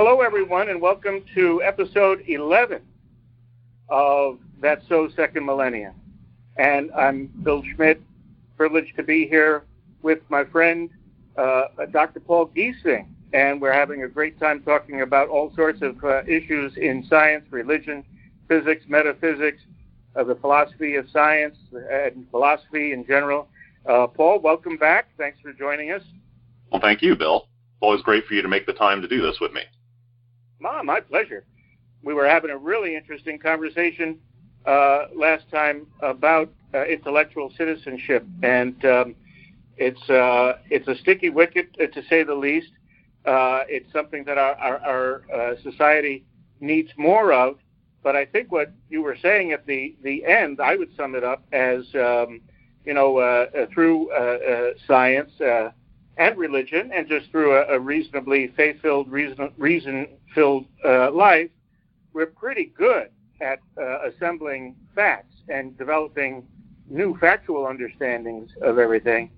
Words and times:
Hello, 0.00 0.20
everyone, 0.20 0.68
and 0.68 0.80
welcome 0.80 1.24
to 1.34 1.60
episode 1.64 2.22
11 2.28 2.82
of 3.88 4.38
That's 4.60 4.86
So 4.88 5.08
Second 5.16 5.44
Millennium. 5.44 5.92
And 6.56 6.92
I'm 6.92 7.26
Bill 7.42 7.64
Schmidt, 7.74 8.00
privileged 8.56 8.94
to 8.94 9.02
be 9.02 9.26
here 9.26 9.64
with 10.02 10.20
my 10.28 10.44
friend, 10.44 10.88
uh, 11.36 11.64
Dr. 11.90 12.20
Paul 12.20 12.48
Giesing. 12.56 13.08
And 13.32 13.60
we're 13.60 13.72
having 13.72 14.04
a 14.04 14.08
great 14.08 14.38
time 14.38 14.62
talking 14.62 15.00
about 15.02 15.30
all 15.30 15.52
sorts 15.56 15.82
of 15.82 15.96
uh, 16.04 16.22
issues 16.28 16.76
in 16.76 17.04
science, 17.10 17.46
religion, 17.50 18.04
physics, 18.46 18.84
metaphysics, 18.86 19.62
uh, 20.14 20.22
the 20.22 20.36
philosophy 20.36 20.94
of 20.94 21.10
science, 21.10 21.56
and 21.90 22.24
philosophy 22.30 22.92
in 22.92 23.04
general. 23.04 23.48
Uh, 23.84 24.06
Paul, 24.06 24.38
welcome 24.38 24.76
back. 24.76 25.08
Thanks 25.18 25.40
for 25.40 25.52
joining 25.52 25.90
us. 25.90 26.02
Well, 26.70 26.80
thank 26.80 27.02
you, 27.02 27.16
Bill. 27.16 27.48
Always 27.80 28.02
great 28.02 28.26
for 28.26 28.34
you 28.34 28.42
to 28.42 28.48
make 28.48 28.64
the 28.64 28.72
time 28.72 29.02
to 29.02 29.08
do 29.08 29.20
this 29.20 29.38
with 29.40 29.52
me. 29.52 29.62
Ma, 30.60 30.82
my 30.82 31.00
pleasure. 31.00 31.44
We 32.02 32.14
were 32.14 32.26
having 32.26 32.50
a 32.50 32.56
really 32.56 32.96
interesting 32.96 33.38
conversation 33.38 34.18
uh, 34.66 35.06
last 35.14 35.50
time 35.50 35.86
about 36.00 36.50
uh, 36.74 36.84
intellectual 36.84 37.52
citizenship, 37.56 38.24
and 38.42 38.84
um, 38.84 39.14
it's 39.76 40.08
uh, 40.10 40.58
it's 40.70 40.86
a 40.88 40.96
sticky 40.96 41.30
wicket 41.30 41.76
uh, 41.80 41.86
to 41.86 42.02
say 42.08 42.22
the 42.22 42.34
least. 42.34 42.70
Uh, 43.24 43.60
it's 43.68 43.90
something 43.92 44.24
that 44.24 44.38
our 44.38 44.54
our, 44.56 44.78
our 44.78 45.22
uh, 45.32 45.54
society 45.62 46.24
needs 46.60 46.90
more 46.96 47.32
of. 47.32 47.58
But 48.02 48.16
I 48.16 48.24
think 48.24 48.52
what 48.52 48.72
you 48.90 49.02
were 49.02 49.16
saying 49.20 49.52
at 49.52 49.66
the 49.66 49.96
the 50.02 50.24
end, 50.24 50.60
I 50.60 50.76
would 50.76 50.94
sum 50.96 51.14
it 51.14 51.24
up 51.24 51.44
as 51.52 51.84
um, 51.94 52.40
you 52.84 52.94
know 52.94 53.18
uh, 53.18 53.66
through 53.72 54.10
uh 54.12 54.72
science 54.86 55.32
and 56.18 56.36
religion, 56.36 56.90
and 56.92 57.08
just 57.08 57.30
through 57.30 57.56
a, 57.56 57.76
a 57.76 57.78
reasonably 57.78 58.48
faith-filled, 58.48 59.10
reason, 59.10 59.52
reason-filled 59.56 60.66
uh, 60.84 61.10
life, 61.12 61.48
we're 62.12 62.26
pretty 62.26 62.72
good 62.76 63.08
at 63.40 63.60
uh, 63.80 64.08
assembling 64.08 64.74
facts 64.94 65.36
and 65.48 65.78
developing 65.78 66.44
new 66.90 67.16
factual 67.18 67.66
understandings 67.66 68.50
of 68.62 68.78
everything. 68.78 69.30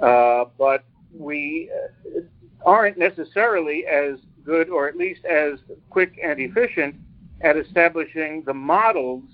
Uh, 0.00 0.44
but 0.56 0.84
we 1.12 1.70
uh, 2.16 2.20
aren't 2.64 2.96
necessarily 2.96 3.86
as 3.86 4.18
good, 4.44 4.70
or 4.70 4.88
at 4.88 4.96
least 4.96 5.24
as 5.26 5.58
quick 5.90 6.18
and 6.24 6.40
efficient, 6.40 6.94
at 7.42 7.56
establishing 7.56 8.42
the 8.46 8.54
models 8.54 9.24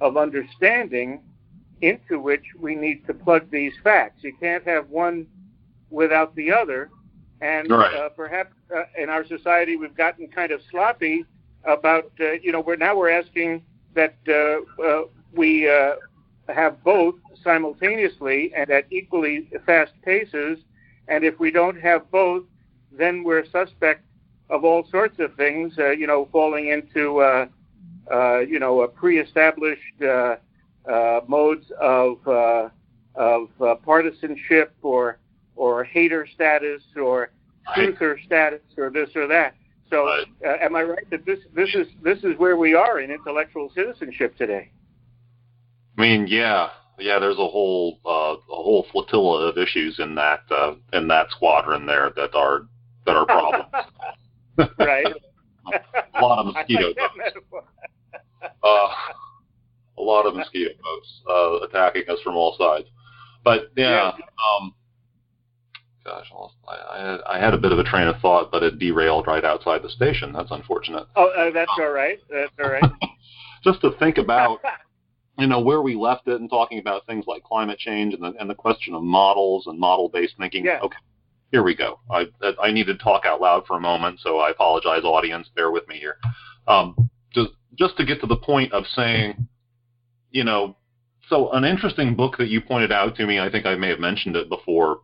of 0.00 0.16
understanding 0.16 1.20
into 1.82 2.18
which 2.18 2.44
we 2.58 2.74
need 2.74 3.06
to 3.06 3.14
plug 3.14 3.48
these 3.50 3.72
facts. 3.84 4.22
You 4.22 4.34
can't 4.40 4.66
have 4.66 4.90
one 4.90 5.26
without 5.90 6.34
the 6.36 6.52
other. 6.52 6.90
And 7.40 7.70
right. 7.70 7.94
uh, 7.94 8.08
perhaps 8.10 8.54
uh, 8.74 8.84
in 8.98 9.08
our 9.08 9.24
society, 9.24 9.76
we've 9.76 9.96
gotten 9.96 10.28
kind 10.28 10.52
of 10.52 10.60
sloppy 10.70 11.24
about, 11.64 12.10
uh, 12.20 12.32
you 12.32 12.52
know, 12.52 12.60
we're 12.60 12.76
now 12.76 12.96
we're 12.96 13.10
asking 13.10 13.62
that 13.94 14.16
uh, 14.28 14.82
uh, 14.82 15.02
we 15.32 15.68
uh, 15.68 15.94
have 16.48 16.82
both 16.84 17.14
simultaneously 17.42 18.52
and 18.54 18.70
at 18.70 18.86
equally 18.90 19.48
fast 19.64 19.92
paces. 20.02 20.58
And 21.08 21.24
if 21.24 21.40
we 21.40 21.50
don't 21.50 21.80
have 21.80 22.10
both, 22.10 22.44
then 22.92 23.24
we're 23.24 23.44
suspect 23.46 24.04
of 24.50 24.64
all 24.64 24.86
sorts 24.90 25.18
of 25.18 25.34
things, 25.36 25.74
you 25.76 26.06
know, 26.06 26.28
falling 26.32 26.68
into, 26.68 27.48
you 28.48 28.58
know, 28.58 28.86
pre-established 28.88 30.00
modes 31.28 31.70
of 31.80 32.18
of 33.14 33.82
partisanship 33.84 34.74
or 34.82 35.18
or 35.60 35.84
hater 35.84 36.26
status 36.34 36.82
or 36.96 37.32
truther 37.76 38.16
status 38.24 38.62
or 38.78 38.88
this 38.88 39.10
or 39.14 39.26
that. 39.26 39.54
So, 39.90 40.06
right. 40.06 40.24
uh, 40.46 40.64
am 40.64 40.74
I 40.74 40.82
right 40.84 41.10
that 41.10 41.26
this 41.26 41.40
this 41.54 41.74
is 41.74 41.86
this 42.02 42.18
is 42.24 42.38
where 42.38 42.56
we 42.56 42.74
are 42.74 43.00
in 43.00 43.10
intellectual 43.10 43.70
citizenship 43.74 44.36
today? 44.38 44.70
I 45.98 46.00
mean, 46.00 46.26
yeah, 46.28 46.70
yeah. 46.98 47.18
There's 47.18 47.36
a 47.36 47.48
whole 47.48 47.98
uh, 48.06 48.36
a 48.36 48.62
whole 48.62 48.86
flotilla 48.90 49.48
of 49.48 49.58
issues 49.58 49.98
in 49.98 50.14
that 50.14 50.40
uh, 50.50 50.76
in 50.94 51.08
that 51.08 51.26
squadron 51.30 51.84
there 51.84 52.10
that 52.16 52.34
are 52.34 52.62
that 53.04 53.16
are 53.16 53.26
problems. 53.26 53.66
right. 54.78 55.06
a 56.14 56.20
lot 56.22 56.38
of 56.38 56.54
mosquito 56.54 56.94
boats. 56.96 57.66
Uh, 58.62 58.88
a 59.98 60.02
lot 60.02 60.24
of 60.24 60.34
mosquito 60.34 60.70
boats 60.82 61.20
uh, 61.28 61.66
attacking 61.66 62.08
us 62.08 62.18
from 62.24 62.34
all 62.34 62.56
sides. 62.56 62.88
But 63.44 63.72
yeah, 63.76 64.12
yeah. 64.18 64.24
Um, 64.58 64.74
gosh, 66.04 66.30
I, 66.68 66.72
I, 66.72 67.36
I 67.36 67.38
had 67.38 67.54
a 67.54 67.58
bit 67.58 67.72
of 67.72 67.78
a 67.78 67.84
train 67.84 68.08
of 68.08 68.20
thought, 68.20 68.50
but 68.50 68.62
it 68.62 68.78
derailed 68.78 69.26
right 69.26 69.44
outside 69.44 69.82
the 69.82 69.88
station. 69.90 70.32
That's 70.32 70.50
unfortunate. 70.50 71.06
Oh, 71.16 71.28
uh, 71.28 71.50
that's 71.50 71.70
all 71.78 71.90
right. 71.90 72.18
That's 72.30 72.52
all 72.62 72.70
right. 72.70 72.82
Just 73.64 73.80
to 73.82 73.92
think 73.98 74.18
about, 74.18 74.60
you 75.38 75.46
know, 75.46 75.60
where 75.60 75.82
we 75.82 75.94
left 75.94 76.28
it 76.28 76.40
and 76.40 76.48
talking 76.48 76.78
about 76.78 77.06
things 77.06 77.26
like 77.26 77.44
climate 77.44 77.78
change 77.78 78.14
and 78.14 78.22
the, 78.22 78.32
and 78.38 78.48
the 78.48 78.54
question 78.54 78.94
of 78.94 79.02
models 79.02 79.66
and 79.66 79.78
model-based 79.78 80.34
thinking. 80.38 80.64
Yeah. 80.64 80.80
Okay, 80.80 80.98
here 81.52 81.62
we 81.62 81.74
go. 81.74 82.00
I 82.10 82.26
I 82.62 82.70
need 82.70 82.86
to 82.86 82.96
talk 82.96 83.24
out 83.26 83.40
loud 83.40 83.66
for 83.66 83.76
a 83.76 83.80
moment, 83.80 84.20
so 84.20 84.38
I 84.38 84.50
apologize, 84.50 85.02
audience. 85.04 85.48
Bear 85.54 85.70
with 85.70 85.86
me 85.88 85.98
here. 85.98 86.16
Um, 86.66 87.10
just 87.34 87.50
just 87.78 87.96
to 87.98 88.04
get 88.04 88.20
to 88.20 88.26
the 88.26 88.36
point 88.36 88.72
of 88.72 88.84
saying, 88.94 89.48
you 90.30 90.44
know, 90.44 90.76
so 91.28 91.50
an 91.52 91.64
interesting 91.64 92.14
book 92.14 92.36
that 92.38 92.48
you 92.48 92.60
pointed 92.60 92.92
out 92.92 93.16
to 93.16 93.26
me. 93.26 93.38
I 93.38 93.50
think 93.50 93.66
I 93.66 93.74
may 93.74 93.88
have 93.88 94.00
mentioned 94.00 94.36
it 94.36 94.48
before 94.48 95.00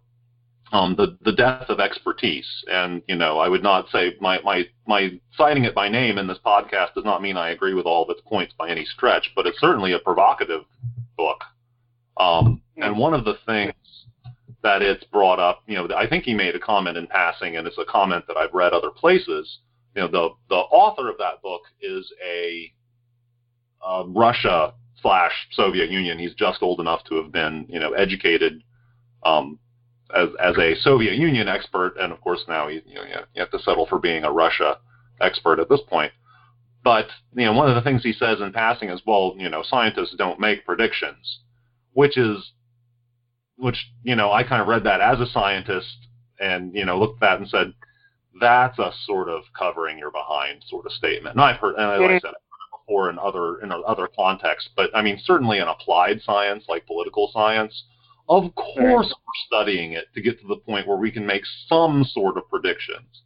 um, 0.72 0.94
the 0.96 1.16
the 1.22 1.32
death 1.32 1.68
of 1.68 1.80
expertise. 1.80 2.46
And 2.68 3.02
you 3.06 3.16
know, 3.16 3.38
I 3.38 3.48
would 3.48 3.62
not 3.62 3.88
say 3.90 4.16
my 4.20 4.40
my 4.42 4.64
my 4.86 5.20
citing 5.36 5.64
it 5.64 5.74
by 5.74 5.88
name 5.88 6.18
in 6.18 6.26
this 6.26 6.38
podcast 6.44 6.94
does 6.94 7.04
not 7.04 7.22
mean 7.22 7.36
I 7.36 7.50
agree 7.50 7.74
with 7.74 7.86
all 7.86 8.02
of 8.02 8.10
its 8.10 8.20
points 8.26 8.54
by 8.58 8.70
any 8.70 8.84
stretch, 8.84 9.32
but 9.36 9.46
it's 9.46 9.60
certainly 9.60 9.92
a 9.92 9.98
provocative 9.98 10.62
book. 11.16 11.42
Um, 12.18 12.62
and 12.76 12.98
one 12.98 13.14
of 13.14 13.24
the 13.24 13.36
things 13.46 13.74
that 14.62 14.82
it's 14.82 15.04
brought 15.04 15.38
up, 15.38 15.62
you 15.66 15.76
know, 15.76 15.88
I 15.94 16.08
think 16.08 16.24
he 16.24 16.34
made 16.34 16.54
a 16.54 16.60
comment 16.60 16.96
in 16.96 17.06
passing, 17.06 17.56
and 17.56 17.66
it's 17.66 17.78
a 17.78 17.84
comment 17.84 18.24
that 18.26 18.36
I've 18.36 18.54
read 18.54 18.72
other 18.72 18.90
places. 18.90 19.58
You 19.94 20.02
know, 20.02 20.08
the 20.08 20.28
the 20.48 20.56
author 20.56 21.08
of 21.08 21.18
that 21.18 21.40
book 21.42 21.62
is 21.80 22.10
a, 22.26 22.72
a 23.86 24.04
Russia 24.08 24.74
slash 25.00 25.32
Soviet 25.52 25.90
Union. 25.90 26.18
He's 26.18 26.34
just 26.34 26.62
old 26.62 26.80
enough 26.80 27.04
to 27.04 27.22
have 27.22 27.30
been, 27.30 27.66
you 27.68 27.78
know, 27.78 27.92
educated 27.92 28.62
um, 29.24 29.58
as 30.14 30.28
as 30.40 30.56
a 30.58 30.74
Soviet 30.80 31.14
Union 31.14 31.48
expert, 31.48 31.96
and 31.98 32.12
of 32.12 32.20
course 32.20 32.44
now 32.48 32.68
you, 32.68 32.82
you 32.86 32.94
know 32.94 33.04
you 33.04 33.40
have 33.40 33.50
to 33.50 33.58
settle 33.58 33.86
for 33.86 33.98
being 33.98 34.24
a 34.24 34.32
Russia 34.32 34.78
expert 35.20 35.58
at 35.58 35.68
this 35.68 35.80
point. 35.88 36.12
But 36.84 37.08
you 37.34 37.44
know 37.44 37.52
one 37.52 37.68
of 37.68 37.74
the 37.74 37.82
things 37.82 38.02
he 38.02 38.12
says 38.12 38.40
in 38.40 38.52
passing 38.52 38.90
is, 38.90 39.02
well, 39.06 39.34
you 39.38 39.48
know, 39.48 39.62
scientists 39.62 40.14
don't 40.16 40.40
make 40.40 40.64
predictions, 40.64 41.40
which 41.92 42.16
is 42.16 42.52
which 43.56 43.86
you 44.02 44.14
know 44.14 44.32
I 44.32 44.42
kind 44.42 44.62
of 44.62 44.68
read 44.68 44.84
that 44.84 45.00
as 45.00 45.20
a 45.20 45.26
scientist 45.26 45.96
and 46.38 46.74
you 46.74 46.84
know 46.84 46.98
looked 46.98 47.22
at 47.22 47.28
that 47.28 47.40
and 47.40 47.48
said 47.48 47.74
that's 48.40 48.78
a 48.78 48.92
sort 49.04 49.28
of 49.28 49.42
covering 49.58 49.98
your 49.98 50.10
behind 50.10 50.62
sort 50.68 50.86
of 50.86 50.92
statement. 50.92 51.34
And 51.34 51.40
I've 51.40 51.56
heard, 51.56 51.76
and 51.76 52.02
like 52.02 52.10
I 52.10 52.18
said, 52.20 52.34
before 52.70 53.10
in 53.10 53.18
other 53.18 53.60
in 53.60 53.72
other 53.72 54.08
contexts, 54.14 54.70
but 54.76 54.90
I 54.94 55.02
mean 55.02 55.20
certainly 55.24 55.58
in 55.58 55.68
applied 55.68 56.20
science 56.22 56.64
like 56.68 56.86
political 56.86 57.30
science 57.32 57.84
of 58.28 58.54
course, 58.54 59.06
we're 59.06 59.46
studying 59.46 59.92
it 59.92 60.06
to 60.14 60.20
get 60.20 60.40
to 60.40 60.46
the 60.46 60.56
point 60.56 60.86
where 60.86 60.96
we 60.96 61.10
can 61.10 61.26
make 61.26 61.44
some 61.68 62.04
sort 62.04 62.36
of 62.36 62.48
predictions. 62.48 63.22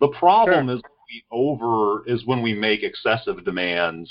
The 0.00 0.08
problem 0.08 0.66
sure. 0.66 0.76
is 0.76 0.82
we 1.08 1.24
over 1.30 2.06
is 2.06 2.26
when 2.26 2.42
we 2.42 2.54
make 2.54 2.82
excessive 2.82 3.44
demands 3.44 4.10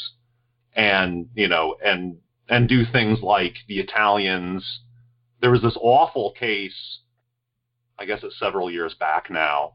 and 0.73 1.27
you 1.35 1.47
know 1.47 1.75
and 1.83 2.17
and 2.49 2.67
do 2.67 2.83
things 2.85 3.19
like 3.21 3.55
the 3.67 3.79
Italians. 3.79 4.81
There 5.41 5.51
was 5.51 5.61
this 5.61 5.77
awful 5.79 6.33
case, 6.33 6.99
I 7.97 8.05
guess 8.05 8.19
it's 8.23 8.37
several 8.39 8.69
years 8.69 8.93
back 8.93 9.29
now, 9.29 9.73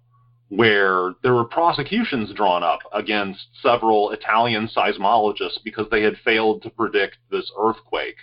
where 0.48 1.14
there 1.22 1.34
were 1.34 1.44
prosecutions 1.44 2.32
drawn 2.32 2.62
up 2.62 2.80
against 2.92 3.46
several 3.62 4.10
Italian 4.10 4.68
seismologists 4.68 5.62
because 5.64 5.86
they 5.90 6.02
had 6.02 6.16
failed 6.24 6.62
to 6.62 6.70
predict 6.70 7.16
this 7.30 7.50
earthquake. 7.58 8.16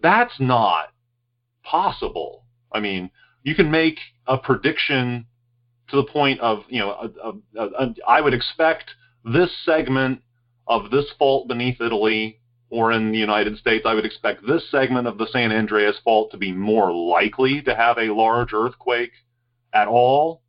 That's 0.00 0.38
not 0.38 0.92
possible. 1.64 2.44
I 2.72 2.80
mean, 2.80 3.10
you 3.42 3.54
can 3.54 3.70
make 3.70 3.98
a 4.26 4.38
prediction 4.38 5.26
to 5.88 5.96
the 5.96 6.04
point 6.04 6.40
of, 6.40 6.64
you 6.68 6.80
know, 6.80 6.90
a, 6.90 7.60
a, 7.60 7.68
a, 7.68 7.94
I 8.06 8.20
would 8.20 8.34
expect 8.34 8.90
this 9.24 9.50
segment 9.64 10.22
of 10.66 10.90
this 10.90 11.06
fault 11.18 11.48
beneath 11.48 11.80
Italy 11.80 12.40
or 12.72 12.90
in 12.90 13.12
the 13.12 13.18
United 13.18 13.58
States, 13.58 13.84
I 13.86 13.92
would 13.92 14.06
expect 14.06 14.46
this 14.46 14.62
segment 14.70 15.06
of 15.06 15.18
the 15.18 15.26
San 15.30 15.52
Andreas 15.52 15.96
fault 16.02 16.30
to 16.30 16.38
be 16.38 16.52
more 16.52 16.90
likely 16.90 17.60
to 17.62 17.76
have 17.76 17.98
a 17.98 18.14
large 18.14 18.54
earthquake 18.54 19.12
at 19.74 19.88
all, 19.88 20.40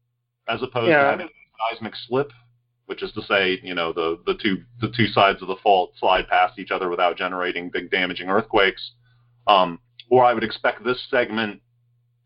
as 0.47 0.63
opposed 0.63 0.87
yeah. 0.87 1.03
to 1.03 1.09
having 1.09 1.27
aseismic 1.27 1.91
slip, 2.07 2.31
which 2.85 3.03
is 3.03 3.11
to 3.11 3.21
say, 3.23 3.59
you 3.61 3.75
know, 3.75 3.91
the, 3.91 4.21
the 4.25 4.35
two 4.41 4.63
the 4.79 4.89
two 4.95 5.07
sides 5.07 5.41
of 5.41 5.49
the 5.49 5.57
fault 5.61 5.91
slide 5.99 6.29
past 6.29 6.57
each 6.57 6.71
other 6.71 6.89
without 6.89 7.17
generating 7.17 7.69
big 7.69 7.91
damaging 7.91 8.29
earthquakes. 8.29 8.91
Um, 9.45 9.79
or 10.09 10.23
I 10.23 10.33
would 10.33 10.43
expect 10.43 10.83
this 10.83 11.01
segment 11.09 11.61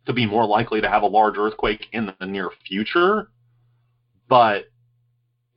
to 0.06 0.14
be 0.14 0.26
more 0.26 0.46
likely 0.46 0.82
to 0.82 0.90
have 0.90 1.04
a 1.04 1.08
large 1.08 1.38
earthquake 1.38 1.88
in 1.92 2.14
the 2.20 2.26
near 2.26 2.50
future. 2.68 3.30
But 4.28 4.66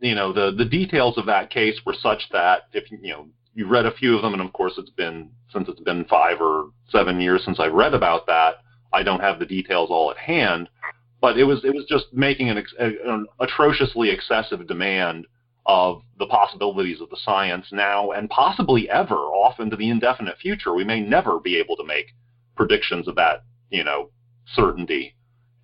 you 0.00 0.14
know, 0.14 0.32
the 0.32 0.52
the 0.56 0.64
details 0.64 1.18
of 1.18 1.26
that 1.26 1.50
case 1.50 1.80
were 1.84 1.94
such 1.94 2.28
that 2.32 2.62
if 2.72 2.90
you 2.90 2.98
know 3.02 3.28
you 3.54 3.66
read 3.66 3.86
a 3.86 3.92
few 3.92 4.16
of 4.16 4.22
them, 4.22 4.32
and 4.32 4.42
of 4.42 4.52
course 4.52 4.74
it's 4.78 4.90
been 4.90 5.30
since 5.52 5.68
it's 5.68 5.80
been 5.80 6.04
five 6.04 6.40
or 6.40 6.70
seven 6.88 7.20
years 7.20 7.44
since 7.44 7.60
I've 7.60 7.72
read 7.72 7.94
about 7.94 8.26
that, 8.26 8.56
I 8.92 9.02
don't 9.02 9.20
have 9.20 9.38
the 9.38 9.46
details 9.46 9.90
all 9.90 10.10
at 10.10 10.16
hand. 10.16 10.68
But 11.20 11.38
it 11.38 11.44
was 11.44 11.64
it 11.64 11.74
was 11.74 11.84
just 11.88 12.06
making 12.12 12.48
an, 12.50 12.64
an 12.78 13.26
atrociously 13.40 14.10
excessive 14.10 14.66
demand 14.66 15.26
of 15.70 16.02
the 16.18 16.26
possibilities 16.26 17.00
of 17.00 17.08
the 17.10 17.16
science 17.24 17.66
now 17.70 18.10
and 18.10 18.28
possibly 18.28 18.90
ever 18.90 19.14
off 19.14 19.60
into 19.60 19.76
the 19.76 19.88
indefinite 19.88 20.36
future. 20.38 20.74
We 20.74 20.82
may 20.82 20.98
never 20.98 21.38
be 21.38 21.56
able 21.58 21.76
to 21.76 21.84
make 21.84 22.12
predictions 22.56 23.06
of 23.06 23.14
that, 23.14 23.44
you 23.70 23.84
know, 23.84 24.10
certainty. 24.52 25.14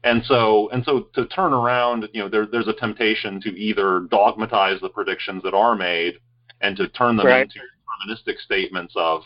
And 0.05 0.25
so, 0.25 0.69
and 0.71 0.85
so 0.85 1.09
to 1.15 1.27
turn 1.27 1.53
around, 1.53 2.09
you 2.13 2.23
know, 2.23 2.29
there, 2.29 2.47
there's 2.47 2.69
a 2.69 2.73
temptation 2.73 3.41
to 3.41 3.49
either 3.59 4.07
dogmatize 4.09 4.81
the 4.81 4.91
predictions 4.91 5.43
that 5.43 5.55
are 5.55 5.75
made 5.75 6.21
and 6.61 6.77
to 6.77 6.87
turn 6.87 7.17
them 7.17 7.27
right. 7.27 7.43
into 7.43 7.59
deterministic 7.59 8.39
statements 8.39 8.95
of, 8.95 9.23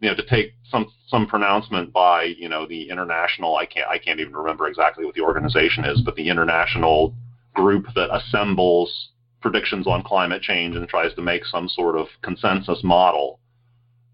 you 0.00 0.08
know, 0.08 0.16
to 0.16 0.24
take 0.24 0.54
some 0.70 0.90
some 1.06 1.26
pronouncement 1.26 1.92
by, 1.92 2.22
you 2.22 2.48
know, 2.48 2.66
the 2.66 2.88
international. 2.88 3.56
I 3.56 3.66
can't 3.66 3.88
I 3.88 3.98
can't 3.98 4.20
even 4.20 4.34
remember 4.34 4.68
exactly 4.68 5.04
what 5.04 5.14
the 5.14 5.20
organization 5.20 5.84
is, 5.84 6.00
but 6.00 6.16
the 6.16 6.30
international 6.30 7.14
group 7.54 7.84
that 7.94 8.08
assembles 8.16 9.11
predictions 9.42 9.86
on 9.86 10.02
climate 10.02 10.42
change 10.42 10.76
and 10.76 10.88
tries 10.88 11.14
to 11.14 11.22
make 11.22 11.44
some 11.44 11.68
sort 11.68 11.96
of 11.96 12.06
consensus 12.22 12.82
model. 12.82 13.40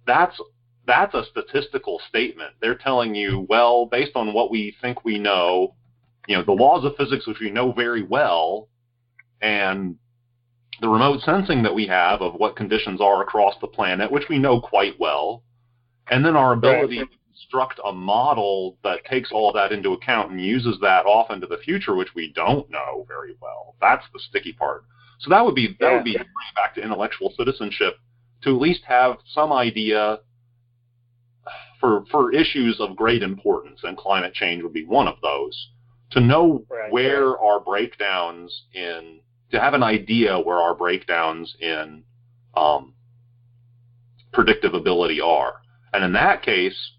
That's 0.06 0.40
that's 0.86 1.14
a 1.14 1.24
statistical 1.30 2.00
statement. 2.08 2.54
They're 2.60 2.74
telling 2.74 3.14
you, 3.14 3.46
well, 3.48 3.86
based 3.86 4.12
on 4.16 4.32
what 4.32 4.50
we 4.50 4.74
think 4.80 5.04
we 5.04 5.18
know, 5.18 5.74
you 6.26 6.34
know, 6.34 6.42
the 6.42 6.52
laws 6.52 6.84
of 6.84 6.96
physics, 6.96 7.26
which 7.26 7.40
we 7.40 7.50
know 7.50 7.72
very 7.72 8.02
well, 8.02 8.68
and 9.42 9.96
the 10.80 10.88
remote 10.88 11.20
sensing 11.20 11.62
that 11.62 11.74
we 11.74 11.86
have 11.86 12.22
of 12.22 12.34
what 12.34 12.56
conditions 12.56 13.00
are 13.00 13.22
across 13.22 13.54
the 13.60 13.66
planet, 13.66 14.10
which 14.10 14.28
we 14.30 14.38
know 14.38 14.60
quite 14.60 14.98
well, 14.98 15.42
and 16.10 16.24
then 16.24 16.36
our 16.36 16.54
ability 16.54 16.98
right. 17.00 17.10
to 17.10 17.18
construct 17.32 17.80
a 17.84 17.92
model 17.92 18.78
that 18.82 19.04
takes 19.04 19.30
all 19.30 19.52
that 19.52 19.72
into 19.72 19.92
account 19.92 20.30
and 20.30 20.40
uses 20.40 20.78
that 20.80 21.04
off 21.04 21.30
into 21.30 21.46
the 21.46 21.58
future, 21.58 21.94
which 21.94 22.14
we 22.14 22.32
don't 22.32 22.70
know 22.70 23.04
very 23.06 23.34
well. 23.40 23.74
That's 23.80 24.04
the 24.12 24.20
sticky 24.20 24.54
part. 24.54 24.84
So 25.18 25.30
that 25.30 25.44
would 25.44 25.54
be 25.54 25.76
that 25.80 25.86
yeah. 25.88 25.94
would 25.96 26.04
be 26.04 26.16
back 26.54 26.74
to 26.74 26.82
intellectual 26.82 27.32
citizenship 27.36 27.94
to 28.42 28.50
at 28.50 28.60
least 28.60 28.82
have 28.86 29.16
some 29.32 29.52
idea 29.52 30.20
for 31.80 32.04
for 32.10 32.32
issues 32.32 32.80
of 32.80 32.96
great 32.96 33.22
importance, 33.22 33.80
and 33.82 33.96
climate 33.96 34.34
change 34.34 34.62
would 34.62 34.72
be 34.72 34.84
one 34.84 35.08
of 35.08 35.16
those. 35.22 35.70
To 36.12 36.20
know 36.20 36.64
right, 36.70 36.90
where 36.90 37.30
right. 37.30 37.38
our 37.42 37.60
breakdowns 37.60 38.62
in, 38.72 39.20
to 39.52 39.60
have 39.60 39.74
an 39.74 39.82
idea 39.82 40.38
where 40.38 40.56
our 40.56 40.74
breakdowns 40.74 41.54
in 41.60 42.02
um, 42.56 42.94
predictive 44.32 44.72
ability 44.72 45.20
are, 45.20 45.60
and 45.92 46.02
in 46.02 46.12
that 46.14 46.42
case, 46.42 46.92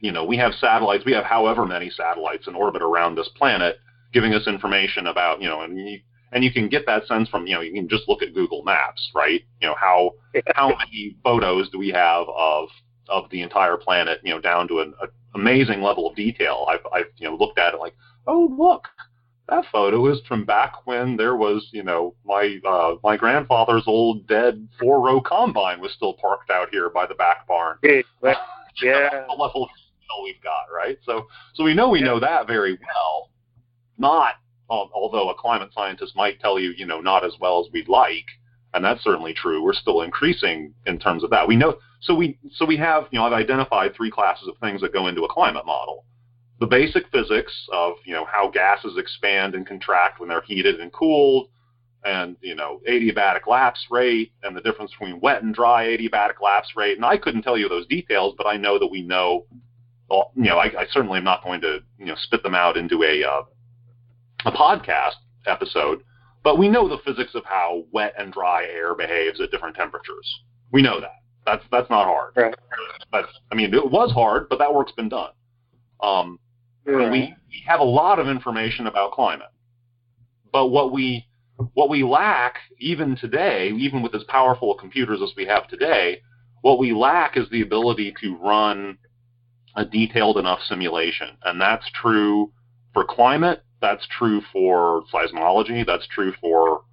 you 0.00 0.12
know, 0.12 0.24
we 0.24 0.36
have 0.36 0.52
satellites, 0.54 1.04
we 1.06 1.12
have 1.12 1.24
however 1.24 1.64
many 1.64 1.90
satellites 1.90 2.46
in 2.46 2.54
orbit 2.54 2.82
around 2.82 3.14
this 3.14 3.28
planet, 3.36 3.78
giving 4.12 4.34
us 4.34 4.46
information 4.46 5.06
about, 5.06 5.40
you 5.40 5.48
know, 5.48 5.62
and 5.62 5.78
you, 5.78 6.00
and 6.34 6.44
you 6.44 6.52
can 6.52 6.68
get 6.68 6.84
that 6.86 7.06
sense 7.06 7.28
from, 7.28 7.46
you 7.46 7.54
know, 7.54 7.60
you 7.60 7.72
can 7.72 7.88
just 7.88 8.08
look 8.08 8.22
at 8.22 8.34
Google 8.34 8.62
Maps, 8.64 9.10
right? 9.14 9.40
You 9.62 9.68
know, 9.68 9.76
how 9.80 10.12
how 10.54 10.68
many 10.68 11.16
photos 11.24 11.70
do 11.70 11.78
we 11.78 11.88
have 11.90 12.26
of 12.28 12.68
of 13.08 13.30
the 13.30 13.42
entire 13.42 13.76
planet, 13.76 14.20
you 14.22 14.34
know, 14.34 14.40
down 14.40 14.68
to 14.68 14.80
an 14.80 14.94
amazing 15.34 15.82
level 15.82 16.08
of 16.08 16.16
detail. 16.16 16.66
I've, 16.68 16.86
I've, 16.92 17.06
you 17.16 17.28
know, 17.28 17.36
looked 17.36 17.58
at 17.58 17.74
it 17.74 17.80
like, 17.80 17.94
oh, 18.26 18.54
look, 18.58 18.88
that 19.48 19.64
photo 19.70 20.10
is 20.10 20.20
from 20.26 20.44
back 20.44 20.86
when 20.86 21.16
there 21.16 21.36
was, 21.36 21.68
you 21.72 21.82
know, 21.82 22.14
my 22.24 22.58
uh, 22.66 22.94
my 23.02 23.16
grandfather's 23.16 23.84
old 23.86 24.26
dead 24.26 24.66
four 24.80 25.00
row 25.00 25.20
combine 25.20 25.80
was 25.80 25.92
still 25.92 26.14
parked 26.14 26.50
out 26.50 26.70
here 26.70 26.88
by 26.88 27.06
the 27.06 27.14
back 27.14 27.46
barn. 27.46 27.76
Yeah, 27.82 28.00
yeah. 28.82 29.24
the 29.28 29.34
level 29.34 29.64
of 29.64 29.70
detail 29.70 30.24
we've 30.24 30.42
got, 30.42 30.66
right? 30.74 30.98
So, 31.04 31.26
so 31.54 31.62
we 31.64 31.74
know 31.74 31.90
we 31.90 32.00
yeah. 32.00 32.06
know 32.06 32.20
that 32.20 32.46
very 32.46 32.72
well. 32.72 33.30
Not, 33.98 34.34
although 34.68 35.30
a 35.30 35.34
climate 35.34 35.70
scientist 35.74 36.16
might 36.16 36.40
tell 36.40 36.58
you, 36.58 36.70
you 36.76 36.86
know, 36.86 37.00
not 37.00 37.24
as 37.24 37.34
well 37.40 37.64
as 37.64 37.72
we'd 37.72 37.88
like, 37.88 38.26
and 38.74 38.84
that's 38.84 39.04
certainly 39.04 39.32
true. 39.32 39.62
We're 39.62 39.72
still 39.72 40.02
increasing 40.02 40.74
in 40.86 40.98
terms 40.98 41.22
of 41.24 41.30
that. 41.30 41.46
We 41.46 41.56
know 41.56 41.78
so 42.00 42.14
we 42.14 42.38
so 42.52 42.66
we 42.66 42.76
have 42.76 43.06
you 43.10 43.18
know 43.18 43.24
I've 43.24 43.32
identified 43.32 43.94
three 43.94 44.10
classes 44.10 44.48
of 44.48 44.58
things 44.58 44.80
that 44.82 44.92
go 44.92 45.06
into 45.06 45.24
a 45.24 45.32
climate 45.32 45.64
model. 45.64 46.04
The 46.60 46.66
basic 46.66 47.08
physics 47.10 47.52
of 47.72 47.94
you 48.04 48.12
know 48.12 48.26
how 48.26 48.50
gases 48.50 48.98
expand 48.98 49.54
and 49.54 49.66
contract 49.66 50.20
when 50.20 50.28
they're 50.28 50.42
heated 50.42 50.80
and 50.80 50.92
cooled, 50.92 51.48
and 52.04 52.36
you 52.42 52.54
know 52.54 52.80
adiabatic 52.88 53.46
lapse 53.46 53.86
rate 53.90 54.32
and 54.42 54.56
the 54.56 54.60
difference 54.60 54.90
between 54.90 55.20
wet 55.20 55.42
and 55.42 55.54
dry 55.54 55.86
adiabatic 55.86 56.40
lapse 56.42 56.76
rate. 56.76 56.96
And 56.96 57.06
I 57.06 57.16
couldn't 57.16 57.42
tell 57.42 57.56
you 57.56 57.68
those 57.68 57.86
details, 57.86 58.34
but 58.36 58.46
I 58.46 58.56
know 58.56 58.78
that 58.78 58.88
we 58.88 59.02
know. 59.02 59.46
Well, 60.10 60.32
you 60.36 60.44
know, 60.44 60.58
I, 60.58 60.66
I 60.80 60.86
certainly 60.90 61.18
am 61.18 61.24
not 61.24 61.42
going 61.42 61.62
to 61.62 61.78
you 61.98 62.06
know 62.06 62.16
spit 62.16 62.42
them 62.42 62.54
out 62.54 62.76
into 62.76 63.02
a 63.02 63.24
uh, 63.24 63.42
a 64.44 64.52
podcast 64.52 65.14
episode, 65.46 66.02
but 66.42 66.58
we 66.58 66.68
know 66.68 66.88
the 66.88 66.98
physics 67.04 67.34
of 67.34 67.44
how 67.44 67.84
wet 67.92 68.14
and 68.18 68.32
dry 68.32 68.64
air 68.64 68.94
behaves 68.94 69.40
at 69.40 69.50
different 69.50 69.76
temperatures. 69.76 70.40
We 70.72 70.82
know 70.82 71.00
that. 71.00 71.20
That's 71.46 71.64
that's 71.70 71.90
not 71.90 72.06
hard. 72.06 72.32
Right. 72.36 72.54
That's 73.12 73.28
I 73.52 73.54
mean 73.54 73.72
it 73.74 73.90
was 73.90 74.12
hard, 74.12 74.48
but 74.48 74.58
that 74.58 74.74
work's 74.74 74.92
been 74.92 75.08
done. 75.08 75.30
Um, 76.02 76.38
right. 76.86 77.10
we, 77.10 77.34
we 77.48 77.62
have 77.66 77.80
a 77.80 77.84
lot 77.84 78.18
of 78.18 78.28
information 78.28 78.86
about 78.86 79.12
climate, 79.12 79.50
but 80.52 80.68
what 80.68 80.92
we 80.92 81.26
what 81.74 81.88
we 81.88 82.02
lack 82.02 82.56
even 82.78 83.16
today, 83.16 83.70
even 83.76 84.02
with 84.02 84.14
as 84.14 84.24
powerful 84.24 84.74
computers 84.74 85.20
as 85.22 85.32
we 85.36 85.46
have 85.46 85.68
today, 85.68 86.20
what 86.62 86.78
we 86.78 86.92
lack 86.92 87.36
is 87.36 87.48
the 87.50 87.62
ability 87.62 88.14
to 88.20 88.36
run 88.36 88.98
a 89.76 89.84
detailed 89.84 90.38
enough 90.38 90.60
simulation, 90.66 91.28
and 91.44 91.60
that's 91.60 91.88
true 92.00 92.52
for 92.92 93.04
climate. 93.04 93.62
That's 93.84 94.06
true 94.06 94.40
for 94.50 95.04
seismology. 95.12 95.84
That's 95.84 96.06
true 96.06 96.32
for 96.40 96.84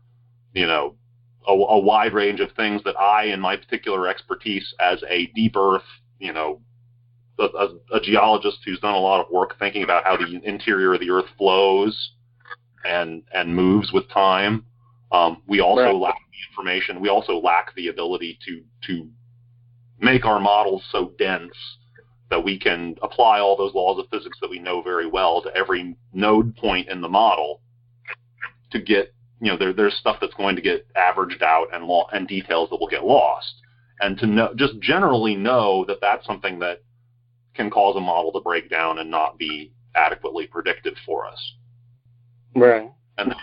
you 0.53 0.67
know 0.67 0.97
a, 1.47 1.53
a, 1.53 1.79
wide 1.79 2.13
range 2.13 2.41
of 2.41 2.51
things 2.51 2.83
that 2.83 2.99
I, 2.99 3.27
in 3.27 3.39
my 3.39 3.55
particular 3.55 4.09
expertise 4.09 4.73
as 4.77 5.01
a 5.09 5.27
deep 5.27 5.55
earth, 5.55 5.85
you 6.19 6.33
know, 6.33 6.61
a, 7.39 7.43
a, 7.43 7.69
a, 7.93 8.01
geologist 8.01 8.57
who's 8.65 8.81
done 8.81 8.93
a 8.93 8.99
lot 8.99 9.23
of 9.25 9.31
work 9.31 9.57
thinking 9.57 9.83
about 9.83 10.03
how 10.03 10.17
the 10.17 10.41
interior 10.43 10.93
of 10.93 10.99
the 10.99 11.11
earth 11.11 11.29
flows 11.37 12.11
and 12.83 13.23
and 13.33 13.55
moves 13.55 13.93
with 13.93 14.09
time. 14.09 14.65
Um, 15.13 15.41
we 15.47 15.61
also 15.61 15.83
right. 15.83 15.95
lack 15.95 16.15
the 16.15 16.51
information. 16.51 16.99
We 16.99 17.07
also 17.07 17.39
lack 17.39 17.73
the 17.75 17.87
ability 17.87 18.37
to 18.45 18.63
to 18.87 19.09
make 19.97 20.25
our 20.25 20.41
models 20.41 20.83
so 20.91 21.13
dense 21.17 21.55
that 22.31 22.43
we 22.43 22.57
can 22.57 22.95
apply 23.03 23.39
all 23.39 23.55
those 23.55 23.75
laws 23.75 23.99
of 23.99 24.09
physics 24.09 24.39
that 24.41 24.49
we 24.49 24.57
know 24.57 24.81
very 24.81 25.07
well 25.07 25.41
to 25.43 25.55
every 25.55 25.95
node 26.13 26.55
point 26.57 26.89
in 26.89 27.01
the 27.01 27.09
model 27.09 27.61
to 28.71 28.79
get 28.79 29.13
you 29.41 29.51
know, 29.51 29.57
there, 29.57 29.73
there's 29.73 29.95
stuff 29.95 30.17
that's 30.21 30.35
going 30.35 30.55
to 30.55 30.61
get 30.61 30.85
averaged 30.95 31.41
out 31.41 31.73
and 31.73 31.85
lo- 31.85 32.07
and 32.13 32.27
details 32.27 32.69
that 32.69 32.79
will 32.79 32.87
get 32.87 33.03
lost. 33.03 33.55
And 33.99 34.17
to 34.19 34.27
know, 34.27 34.53
just 34.55 34.79
generally 34.79 35.35
know 35.35 35.83
that 35.87 35.97
that's 35.99 36.25
something 36.25 36.59
that 36.59 36.83
can 37.55 37.69
cause 37.69 37.95
a 37.95 37.99
model 37.99 38.31
to 38.31 38.39
break 38.39 38.69
down 38.69 38.99
and 38.99 39.09
not 39.09 39.37
be 39.37 39.73
adequately 39.95 40.45
predictive 40.45 40.93
for 41.05 41.25
us. 41.25 41.53
Right. 42.55 42.89
And 43.17 43.33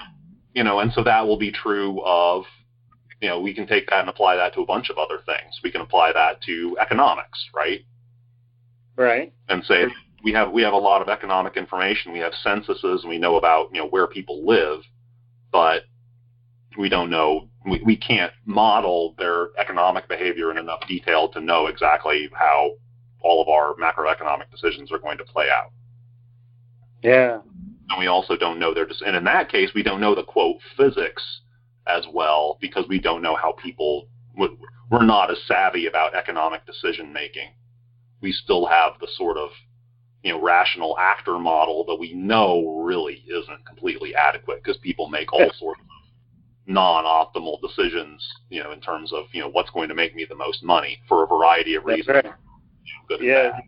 you 0.55 0.63
know, 0.63 0.79
and 0.79 0.93
so 0.93 1.03
that 1.03 1.27
will 1.27 1.37
be 1.37 1.53
true 1.53 2.01
of, 2.05 2.45
you 3.21 3.29
know, 3.29 3.41
we 3.41 3.53
can 3.53 3.67
take 3.67 3.91
that 3.91 4.01
and 4.01 4.09
apply 4.09 4.37
that 4.37 4.55
to 4.55 4.61
a 4.61 4.67
bunch 4.67 4.91
of 4.91 4.99
other 4.99 5.19
things. 5.27 5.61
We 5.65 5.73
can 5.73 5.81
apply 5.81 6.13
that 6.13 6.41
to 6.43 6.77
economics, 6.81 7.45
right? 7.55 7.85
Right. 8.99 9.33
And 9.49 9.65
say 9.65 9.87
we 10.23 10.33
have 10.33 10.53
we 10.53 10.63
have 10.63 10.75
a 10.75 10.79
lot 10.79 11.01
of 11.01 11.09
economic 11.09 11.57
information. 11.57 12.13
We 12.13 12.19
have 12.19 12.35
censuses, 12.43 13.03
and 13.03 13.09
we 13.09 13.19
know 13.19 13.37
about 13.37 13.71
you 13.73 13.81
know 13.81 13.89
where 13.89 14.07
people 14.07 14.45
live 14.45 14.83
but 15.53 15.85
we 16.79 16.89
don't 16.89 17.11
know. 17.11 17.49
We, 17.65 17.83
we 17.85 17.97
can't 17.97 18.33
model 18.45 19.15
their 19.19 19.49
economic 19.59 20.09
behavior 20.09 20.51
in 20.51 20.59
enough 20.59 20.87
detail 20.87 21.29
to 21.31 21.41
know 21.41 21.67
exactly 21.67 22.29
how 22.33 22.73
all 23.21 23.43
of 23.43 23.49
our 23.49 23.75
macroeconomic 23.75 24.51
decisions 24.51 24.93
are 24.93 24.99
going 24.99 25.19
to 25.19 25.25
play 25.25 25.47
out. 25.51 25.73
Yeah. 27.03 27.41
And 27.91 27.99
we 27.99 28.07
also 28.07 28.37
don't 28.37 28.59
know 28.59 28.75
their, 28.75 28.87
and 29.07 29.17
in 29.17 29.25
that 29.25 29.51
case, 29.51 29.71
we 29.75 29.83
don't 29.83 30.01
know 30.01 30.15
the 30.15 30.23
quote 30.23 30.59
physics 30.77 31.23
as 31.87 32.05
well 32.13 32.59
because 32.61 32.87
we 32.89 33.01
don't 33.01 33.23
know 33.23 33.35
how 33.35 33.53
people, 33.53 34.09
we're 34.37 35.05
not 35.05 35.31
as 35.31 35.39
savvy 35.47 35.87
about 35.87 36.15
economic 36.15 36.65
decision 36.67 37.13
making. 37.13 37.49
We 38.21 38.33
still 38.33 38.67
have 38.67 38.95
the 39.01 39.09
sort 39.17 39.37
of 39.37 39.51
you 40.23 40.33
know 40.33 40.43
rational 40.43 40.97
actor 40.99 41.39
model 41.39 41.85
that 41.87 41.97
we 41.97 42.13
know 42.15 42.83
really 42.85 43.25
isn't 43.29 43.67
completely 43.67 44.15
adequate 44.15 44.63
because 44.63 44.79
people 44.79 45.09
make 45.09 45.33
all 45.33 45.51
sorts 45.59 45.81
of 45.81 45.87
non-optimal 46.67 47.61
decisions, 47.63 48.27
you 48.51 48.63
know, 48.63 48.73
in 48.73 48.81
terms 48.81 49.13
of 49.13 49.25
you 49.33 49.41
know 49.41 49.49
what's 49.49 49.71
going 49.71 49.89
to 49.89 49.95
make 49.95 50.15
me 50.15 50.27
the 50.29 50.35
most 50.35 50.63
money 50.63 51.01
for 51.09 51.25
a 51.25 51.27
variety 51.27 51.75
of 51.75 51.85
reasons. 51.85 52.09
Right. 52.09 53.21
yeah. 53.21 53.59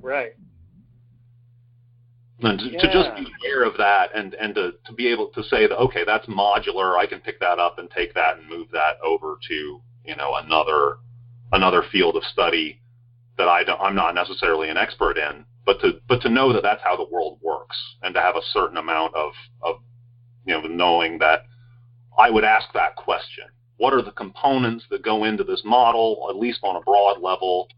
Right. 0.00 0.34
And 2.40 2.58
to, 2.58 2.66
yeah. 2.66 2.80
to, 2.80 2.92
just 2.92 3.16
be 3.16 3.26
aware 3.40 3.64
of 3.64 3.76
that 3.78 4.10
and, 4.14 4.34
and 4.34 4.54
to, 4.54 4.72
to 4.86 4.92
be 4.92 5.06
able 5.06 5.28
to 5.28 5.42
say 5.44 5.66
that, 5.66 5.76
okay, 5.76 6.04
that's 6.04 6.26
modular. 6.26 6.98
I 6.98 7.06
can 7.06 7.20
pick 7.20 7.40
that 7.40 7.58
up 7.58 7.78
and 7.78 7.88
take 7.90 8.12
that 8.14 8.38
and 8.38 8.48
move 8.48 8.68
that 8.72 8.98
over 9.02 9.38
to, 9.48 9.80
you 10.04 10.16
know, 10.16 10.34
another, 10.34 10.98
another 11.52 11.84
field 11.90 12.16
of 12.16 12.24
study 12.24 12.80
that 13.38 13.48
I 13.48 13.62
I'm 13.80 13.94
not 13.94 14.14
necessarily 14.14 14.68
an 14.68 14.76
expert 14.76 15.16
in, 15.18 15.44
but 15.66 15.80
to, 15.80 16.00
but 16.08 16.20
to 16.22 16.28
know 16.28 16.52
that 16.52 16.62
that's 16.62 16.82
how 16.82 16.96
the 16.96 17.08
world 17.10 17.38
works 17.42 17.76
and 18.02 18.14
to 18.14 18.20
have 18.20 18.36
a 18.36 18.42
certain 18.52 18.76
amount 18.76 19.14
of, 19.14 19.32
of, 19.62 19.76
you 20.46 20.54
know, 20.54 20.62
knowing 20.62 21.18
that 21.18 21.44
I 22.18 22.30
would 22.30 22.44
ask 22.44 22.72
that 22.74 22.96
question. 22.96 23.44
What 23.76 23.92
are 23.92 24.02
the 24.02 24.12
components 24.12 24.84
that 24.90 25.02
go 25.02 25.24
into 25.24 25.42
this 25.42 25.62
model, 25.64 26.28
at 26.30 26.36
least 26.36 26.60
on 26.62 26.76
a 26.76 26.80
broad 26.80 27.20
level, 27.20 27.68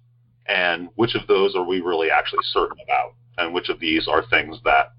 and 0.46 0.88
which 0.96 1.14
of 1.14 1.26
those 1.26 1.56
are 1.56 1.64
we 1.64 1.80
really 1.80 2.10
actually 2.10 2.44
certain 2.52 2.76
about? 2.84 3.14
and 3.38 3.52
which 3.52 3.68
of 3.68 3.80
these 3.80 4.08
are 4.08 4.24
things 4.28 4.58
that 4.64 4.92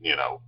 you 0.00 0.16
know 0.16 0.40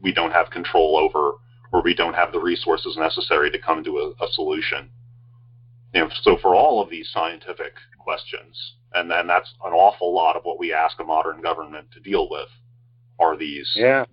we 0.00 0.12
don't 0.12 0.32
have 0.32 0.50
control 0.50 0.96
over 0.96 1.32
or 1.72 1.82
we 1.82 1.94
don't 1.94 2.14
have 2.14 2.32
the 2.32 2.40
resources 2.40 2.96
necessary 2.96 3.50
to 3.50 3.58
come 3.58 3.82
to 3.82 3.98
a, 3.98 4.24
a 4.24 4.28
solution. 4.32 4.90
You 5.94 6.00
know, 6.00 6.10
so 6.22 6.36
for 6.42 6.54
all 6.56 6.82
of 6.82 6.90
these 6.90 7.08
scientific 7.12 7.74
questions, 7.98 8.74
and 8.94 9.10
then 9.10 9.26
that's 9.26 9.52
an 9.64 9.72
awful 9.72 10.12
lot 10.12 10.36
of 10.36 10.42
what 10.44 10.58
we 10.58 10.72
ask 10.72 10.98
a 10.98 11.04
modern 11.04 11.40
government 11.40 11.90
to 11.92 12.00
deal 12.00 12.28
with, 12.28 12.48
are 13.20 13.36
these 13.36 13.70
yeah. 13.76 14.04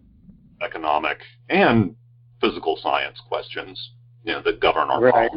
economic 0.61 1.17
and 1.49 1.95
physical 2.39 2.77
science 2.81 3.19
questions, 3.27 3.93
you 4.23 4.33
know, 4.33 4.41
that 4.43 4.59
govern 4.59 4.89
our 4.89 5.01
right. 5.01 5.31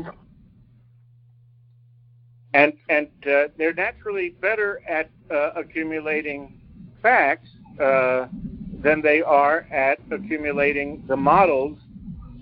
And 2.53 2.75
and 2.89 3.09
uh, 3.27 3.49
they're 3.57 3.75
naturally 3.75 4.37
better 4.41 4.81
at 4.89 5.11
uh, 5.31 5.51
accumulating 5.57 6.61
facts 7.03 7.49
uh, 7.81 8.27
than 8.83 9.03
they 9.03 9.23
are 9.23 9.67
at 9.73 9.99
accumulating 10.11 11.05
the 11.09 11.17
models. 11.17 11.79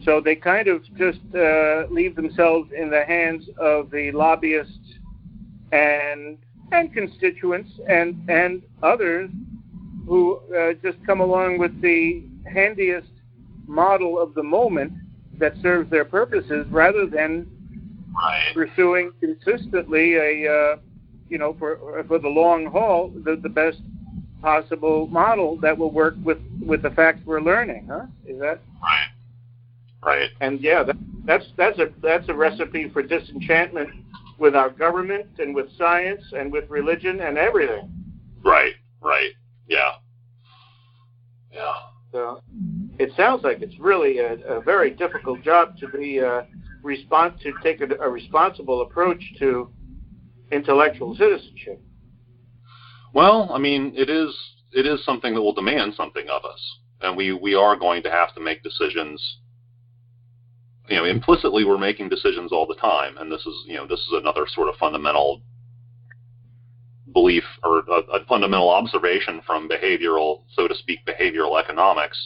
So 0.04 0.20
they 0.20 0.34
kind 0.34 0.68
of 0.68 0.82
just 0.96 1.20
uh, 1.34 1.86
leave 1.90 2.16
themselves 2.16 2.70
in 2.72 2.90
the 2.90 3.04
hands 3.04 3.48
of 3.58 3.90
the 3.90 4.10
lobbyists 4.12 4.98
and 5.70 6.38
and 6.72 6.92
constituents 6.92 7.70
and 7.88 8.22
and 8.28 8.62
others 8.82 9.30
who 10.06 10.40
uh, 10.56 10.72
just 10.82 10.98
come 11.06 11.20
along 11.20 11.58
with 11.58 11.80
the 11.80 12.24
handiest 12.52 13.10
model 13.66 14.20
of 14.20 14.34
the 14.34 14.42
moment 14.42 14.92
that 15.38 15.54
serves 15.62 15.90
their 15.90 16.04
purposes 16.04 16.66
rather 16.70 17.06
than 17.06 17.46
right. 18.14 18.52
pursuing 18.54 19.12
consistently 19.20 20.16
a 20.16 20.52
uh, 20.52 20.76
you 21.28 21.38
know 21.38 21.54
for 21.58 22.04
for 22.08 22.18
the 22.18 22.28
long 22.28 22.66
haul 22.66 23.12
the, 23.24 23.36
the 23.36 23.48
best 23.48 23.78
possible 24.42 25.06
model 25.06 25.56
that 25.58 25.76
will 25.78 25.92
work 25.92 26.14
with 26.24 26.38
with 26.60 26.82
the 26.82 26.90
facts 26.90 27.20
we're 27.24 27.40
learning, 27.40 27.86
huh? 27.90 28.06
Is 28.26 28.38
that 28.40 28.60
right? 28.82 29.11
Right. 30.04 30.30
And 30.40 30.60
yeah, 30.60 30.82
that, 30.82 30.96
that's 31.24 31.44
that's 31.56 31.78
a 31.78 31.86
that's 32.02 32.28
a 32.28 32.34
recipe 32.34 32.90
for 32.92 33.02
disenchantment 33.02 33.90
with 34.38 34.56
our 34.56 34.70
government 34.70 35.26
and 35.38 35.54
with 35.54 35.66
science 35.78 36.22
and 36.36 36.50
with 36.50 36.68
religion 36.68 37.20
and 37.20 37.38
everything. 37.38 37.92
Right. 38.44 38.74
Right. 39.00 39.30
Yeah. 39.68 39.92
Yeah. 41.52 41.74
So 42.10 42.42
it 42.98 43.10
sounds 43.16 43.42
like 43.42 43.62
it's 43.62 43.78
really 43.78 44.18
a, 44.18 44.34
a 44.46 44.60
very 44.60 44.90
difficult 44.90 45.42
job 45.42 45.78
to 45.78 45.88
be 45.88 46.20
uh, 46.20 46.42
respond 46.82 47.34
to 47.42 47.52
take 47.62 47.80
a, 47.80 47.86
a 48.00 48.08
responsible 48.08 48.82
approach 48.82 49.22
to 49.38 49.70
intellectual 50.50 51.14
citizenship. 51.16 51.80
Well, 53.14 53.50
I 53.52 53.58
mean, 53.58 53.92
it 53.96 54.10
is 54.10 54.36
it 54.72 54.86
is 54.86 55.04
something 55.04 55.34
that 55.34 55.42
will 55.42 55.54
demand 55.54 55.94
something 55.94 56.28
of 56.28 56.44
us, 56.44 56.78
and 57.00 57.16
we 57.16 57.32
we 57.32 57.54
are 57.54 57.76
going 57.76 58.02
to 58.02 58.10
have 58.10 58.34
to 58.34 58.40
make 58.40 58.62
decisions. 58.62 59.38
You 60.92 60.98
know, 60.98 61.04
implicitly 61.06 61.64
we're 61.64 61.78
making 61.78 62.10
decisions 62.10 62.52
all 62.52 62.66
the 62.66 62.74
time, 62.74 63.16
and 63.16 63.32
this 63.32 63.40
is 63.46 63.64
you 63.66 63.76
know 63.76 63.86
this 63.86 64.00
is 64.00 64.12
another 64.12 64.46
sort 64.46 64.68
of 64.68 64.74
fundamental 64.74 65.40
belief 67.14 67.44
or 67.64 67.78
a, 67.78 68.20
a 68.20 68.24
fundamental 68.26 68.68
observation 68.68 69.40
from 69.46 69.70
behavioral, 69.70 70.42
so 70.54 70.68
to 70.68 70.74
speak, 70.74 70.98
behavioral 71.06 71.58
economics, 71.58 72.18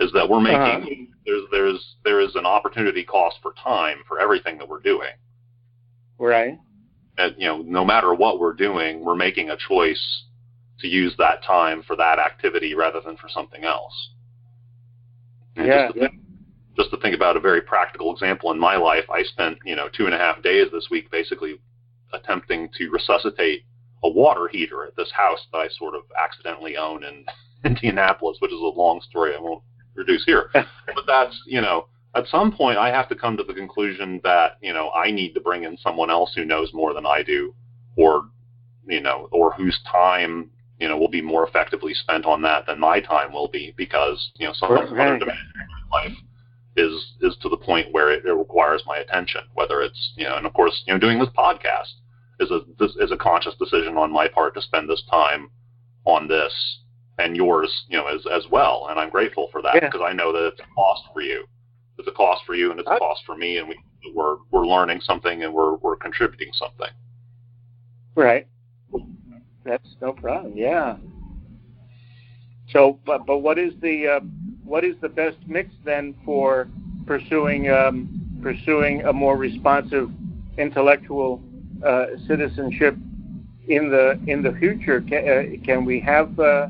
is 0.00 0.10
that 0.12 0.28
we're 0.28 0.40
making 0.40 0.58
uh-huh. 0.58 1.04
there's 1.24 1.44
there's 1.52 1.94
there 2.02 2.18
is 2.18 2.34
an 2.34 2.46
opportunity 2.46 3.04
cost 3.04 3.36
for 3.42 3.52
time 3.62 3.98
for 4.08 4.18
everything 4.18 4.58
that 4.58 4.68
we're 4.68 4.80
doing. 4.80 5.12
Right 6.18 6.58
And 7.16 7.36
you 7.38 7.46
know, 7.46 7.58
no 7.58 7.84
matter 7.84 8.12
what 8.12 8.40
we're 8.40 8.54
doing, 8.54 9.04
we're 9.04 9.14
making 9.14 9.50
a 9.50 9.56
choice 9.56 10.24
to 10.80 10.88
use 10.88 11.14
that 11.18 11.44
time 11.44 11.84
for 11.86 11.94
that 11.94 12.18
activity 12.18 12.74
rather 12.74 13.00
than 13.00 13.16
for 13.18 13.28
something 13.28 13.62
else. 13.62 14.10
And 15.54 15.68
yeah. 15.68 15.92
Just 15.94 16.14
just 16.80 16.90
to 16.90 16.96
think 16.98 17.14
about 17.14 17.36
a 17.36 17.40
very 17.40 17.60
practical 17.60 18.12
example 18.12 18.50
in 18.50 18.58
my 18.58 18.76
life, 18.76 19.04
I 19.10 19.22
spent 19.22 19.58
you 19.64 19.76
know 19.76 19.88
two 19.88 20.06
and 20.06 20.14
a 20.14 20.18
half 20.18 20.42
days 20.42 20.68
this 20.72 20.88
week 20.90 21.10
basically 21.10 21.60
attempting 22.12 22.70
to 22.78 22.90
resuscitate 22.90 23.64
a 24.02 24.08
water 24.08 24.48
heater 24.48 24.84
at 24.84 24.96
this 24.96 25.10
house 25.12 25.46
that 25.52 25.58
I 25.58 25.68
sort 25.68 25.94
of 25.94 26.02
accidentally 26.18 26.76
own 26.76 27.04
in 27.04 27.24
Indianapolis, 27.64 28.38
which 28.40 28.52
is 28.52 28.60
a 28.60 28.78
long 28.78 29.00
story 29.02 29.34
I 29.36 29.40
won't 29.40 29.62
reduce 29.94 30.24
here. 30.24 30.50
but 30.52 31.04
that's 31.06 31.38
you 31.46 31.60
know 31.60 31.86
at 32.14 32.26
some 32.26 32.52
point 32.52 32.78
I 32.78 32.88
have 32.88 33.08
to 33.10 33.14
come 33.14 33.36
to 33.36 33.44
the 33.44 33.54
conclusion 33.54 34.20
that, 34.24 34.56
you 34.60 34.72
know, 34.72 34.90
I 34.90 35.10
need 35.10 35.32
to 35.34 35.40
bring 35.40 35.64
in 35.64 35.76
someone 35.78 36.10
else 36.10 36.32
who 36.34 36.44
knows 36.44 36.72
more 36.74 36.92
than 36.92 37.06
I 37.06 37.22
do 37.22 37.54
or, 37.96 38.24
you 38.86 39.00
know, 39.00 39.28
or 39.30 39.52
whose 39.52 39.78
time, 39.90 40.50
you 40.80 40.88
know, 40.88 40.98
will 40.98 41.08
be 41.08 41.22
more 41.22 41.46
effectively 41.46 41.94
spent 41.94 42.24
on 42.24 42.42
that 42.42 42.66
than 42.66 42.80
my 42.80 43.00
time 43.00 43.32
will 43.32 43.48
be 43.48 43.74
because, 43.76 44.32
you 44.36 44.46
know, 44.46 44.52
some 44.54 44.72
right. 44.72 44.82
other 44.82 45.18
demand 45.18 45.20
in 45.20 45.28
my 45.88 46.02
life 46.02 46.16
is 46.76 47.14
is 47.20 47.36
to 47.42 47.48
the 47.48 47.56
point 47.56 47.92
where 47.92 48.10
it, 48.10 48.24
it 48.24 48.32
requires 48.32 48.82
my 48.86 48.98
attention, 48.98 49.42
whether 49.54 49.80
it's, 49.80 50.12
you 50.16 50.24
know, 50.24 50.36
and 50.36 50.46
of 50.46 50.52
course, 50.52 50.82
you 50.86 50.92
know, 50.92 51.00
doing 51.00 51.18
this 51.18 51.28
podcast 51.36 51.92
is 52.38 52.50
a 52.50 52.60
this 52.78 52.92
is 53.00 53.12
a 53.12 53.16
conscious 53.16 53.54
decision 53.58 53.96
on 53.96 54.12
my 54.12 54.28
part 54.28 54.54
to 54.54 54.62
spend 54.62 54.88
this 54.88 55.02
time 55.10 55.50
on 56.04 56.28
this 56.28 56.52
and 57.18 57.36
yours, 57.36 57.84
you 57.88 57.98
know, 57.98 58.06
as 58.06 58.24
as 58.26 58.44
well. 58.50 58.86
And 58.90 58.98
I'm 58.98 59.10
grateful 59.10 59.48
for 59.52 59.62
that 59.62 59.74
because 59.74 60.00
yeah. 60.00 60.06
I 60.06 60.12
know 60.12 60.32
that 60.32 60.46
it's 60.46 60.60
a 60.60 60.74
cost 60.74 61.02
for 61.12 61.20
you 61.20 61.44
it's 62.00 62.08
a 62.08 62.12
cost 62.12 62.44
for 62.46 62.54
you 62.54 62.70
and 62.70 62.80
it's 62.80 62.88
a 62.88 62.98
cost 62.98 63.22
for 63.24 63.36
me, 63.36 63.58
and 63.58 63.68
we, 63.68 63.78
we're 64.14 64.36
we're 64.50 64.66
learning 64.66 65.00
something 65.02 65.44
and 65.44 65.52
we're 65.52 65.76
we're 65.76 65.96
contributing 65.96 66.50
something. 66.52 66.88
Right. 68.14 68.48
That's 69.64 69.96
no 70.00 70.12
problem. 70.12 70.54
Yeah. 70.56 70.96
So, 72.70 72.98
but 73.04 73.26
but 73.26 73.38
what 73.38 73.58
is 73.58 73.74
the 73.80 74.08
uh, 74.08 74.20
what 74.70 74.84
is 74.84 74.94
the 75.00 75.08
best 75.08 75.36
mix 75.48 75.68
then 75.84 76.14
for 76.24 76.68
pursuing 77.04 77.68
um, 77.68 78.08
pursuing 78.40 79.02
a 79.02 79.12
more 79.12 79.36
responsive 79.36 80.08
intellectual 80.58 81.42
uh, 81.84 82.06
citizenship 82.28 82.96
in 83.66 83.90
the 83.90 84.20
in 84.28 84.44
the 84.44 84.52
future? 84.60 85.00
Can, 85.00 85.28
uh, 85.28 85.66
can 85.66 85.84
we 85.84 85.98
have 85.98 86.38
uh, 86.38 86.68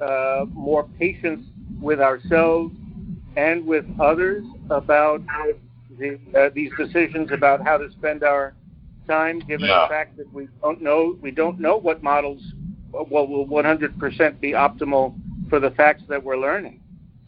uh, 0.00 0.44
more 0.52 0.88
patience 1.00 1.44
with 1.80 2.00
ourselves 2.00 2.72
and 3.36 3.66
with 3.66 3.84
others 3.98 4.44
about 4.70 5.20
the, 5.98 6.20
uh, 6.38 6.50
these 6.54 6.70
decisions 6.78 7.32
about 7.32 7.64
how 7.64 7.76
to 7.78 7.90
spend 7.98 8.22
our 8.22 8.54
time, 9.08 9.40
given 9.40 9.66
yeah. 9.66 9.86
the 9.86 9.88
fact 9.88 10.16
that 10.18 10.32
we 10.32 10.46
don't 10.62 10.80
know 10.80 11.18
we 11.20 11.32
don't 11.32 11.58
know 11.58 11.76
what 11.76 12.00
models 12.00 12.40
will, 12.92 13.26
will 13.26 13.46
100% 13.48 14.40
be 14.40 14.52
optimal 14.52 15.16
for 15.50 15.58
the 15.58 15.72
facts 15.72 16.04
that 16.08 16.22
we're 16.22 16.38
learning. 16.38 16.80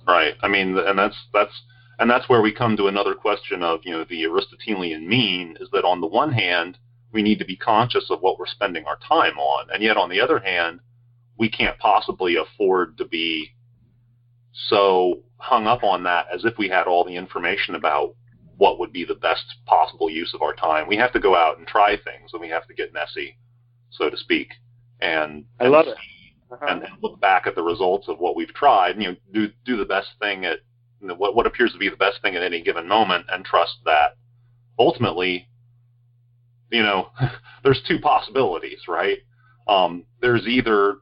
Right. 0.07 0.35
I 0.43 0.49
mean, 0.49 0.79
and 0.79 0.99
that's 0.99 1.17
that's 1.33 1.63
and 1.99 2.11
that's 2.11 2.29
where 2.29 2.43
we 2.43 2.53
come 2.53 2.77
to 2.77 2.87
another 2.87 3.15
question 3.15 3.63
of 3.63 3.81
you 3.85 3.93
know 3.93 4.05
the 4.05 4.25
Aristotelian 4.25 5.09
mean 5.09 5.57
is 5.61 5.69
that 5.73 5.85
on 5.85 6.01
the 6.01 6.07
one 6.07 6.33
hand 6.33 6.79
we 7.13 7.23
need 7.23 7.39
to 7.39 7.45
be 7.45 7.57
conscious 7.57 8.11
of 8.11 8.21
what 8.21 8.39
we're 8.39 8.47
spending 8.47 8.85
our 8.85 8.99
time 9.09 9.39
on, 9.39 9.69
and 9.73 9.83
yet 9.83 9.97
on 9.97 10.11
the 10.11 10.21
other 10.21 10.39
hand 10.39 10.81
we 11.39 11.49
can't 11.49 11.79
possibly 11.79 12.37
afford 12.37 12.97
to 12.99 13.05
be 13.05 13.51
so 14.69 15.23
hung 15.39 15.67
up 15.67 15.83
on 15.85 16.03
that 16.05 16.27
as 16.33 16.45
if 16.45 16.57
we 16.59 16.69
had 16.69 16.87
all 16.87 17.05
the 17.05 17.17
information 17.17 17.75
about 17.75 18.15
what 18.57 18.79
would 18.79 18.93
be 18.93 19.05
the 19.05 19.15
best 19.15 19.45
possible 19.67 20.09
use 20.09 20.33
of 20.33 20.41
our 20.41 20.55
time. 20.55 20.89
We 20.89 20.97
have 20.97 21.13
to 21.13 21.21
go 21.21 21.37
out 21.37 21.59
and 21.59 21.67
try 21.67 21.97
things, 21.97 22.31
and 22.33 22.41
we 22.41 22.49
have 22.49 22.67
to 22.69 22.75
get 22.75 22.93
messy, 22.93 23.37
so 23.91 24.09
to 24.09 24.17
speak, 24.17 24.53
and 25.01 25.45
I 25.61 25.67
love 25.67 25.89
it. 25.89 25.97
Uh-huh. 26.51 26.67
And, 26.69 26.83
and, 26.83 26.93
look 27.03 27.21
back 27.21 27.47
at 27.47 27.57
the 27.57 27.63
results 27.63 28.09
of 28.09 28.21
what 28.21 28.37
we've 28.37 28.55
tried. 28.55 29.01
You 29.01 29.11
know, 29.11 29.17
do 29.33 29.49
do 29.65 29.77
the 29.77 29.85
best 29.85 30.09
thing 30.21 30.45
at 30.45 30.61
you 31.01 31.09
know, 31.09 31.15
what 31.15 31.35
what 31.35 31.47
appears 31.47 31.73
to 31.73 31.79
be 31.79 31.89
the 31.89 31.97
best 31.97 32.23
thing 32.23 32.37
at 32.37 32.43
any 32.43 32.63
given 32.63 32.87
moment, 32.87 33.27
and 33.31 33.45
trust 33.45 33.79
that 33.85 34.17
ultimately, 34.79 35.49
you 36.71 36.83
know, 36.83 37.09
there's 37.65 37.83
two 37.89 37.99
possibilities, 37.99 38.81
right? 38.89 39.19
Um, 39.67 40.05
there's 40.21 40.47
either 40.47 40.99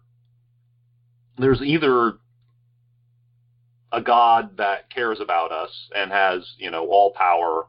there's 1.39 1.61
either 1.61 2.15
a 3.93 4.01
God 4.01 4.57
that 4.57 4.91
cares 4.91 5.21
about 5.21 5.53
us 5.53 5.71
and 5.95 6.11
has 6.11 6.55
you 6.59 6.71
know 6.71 6.87
all 6.87 7.13
power, 7.13 7.67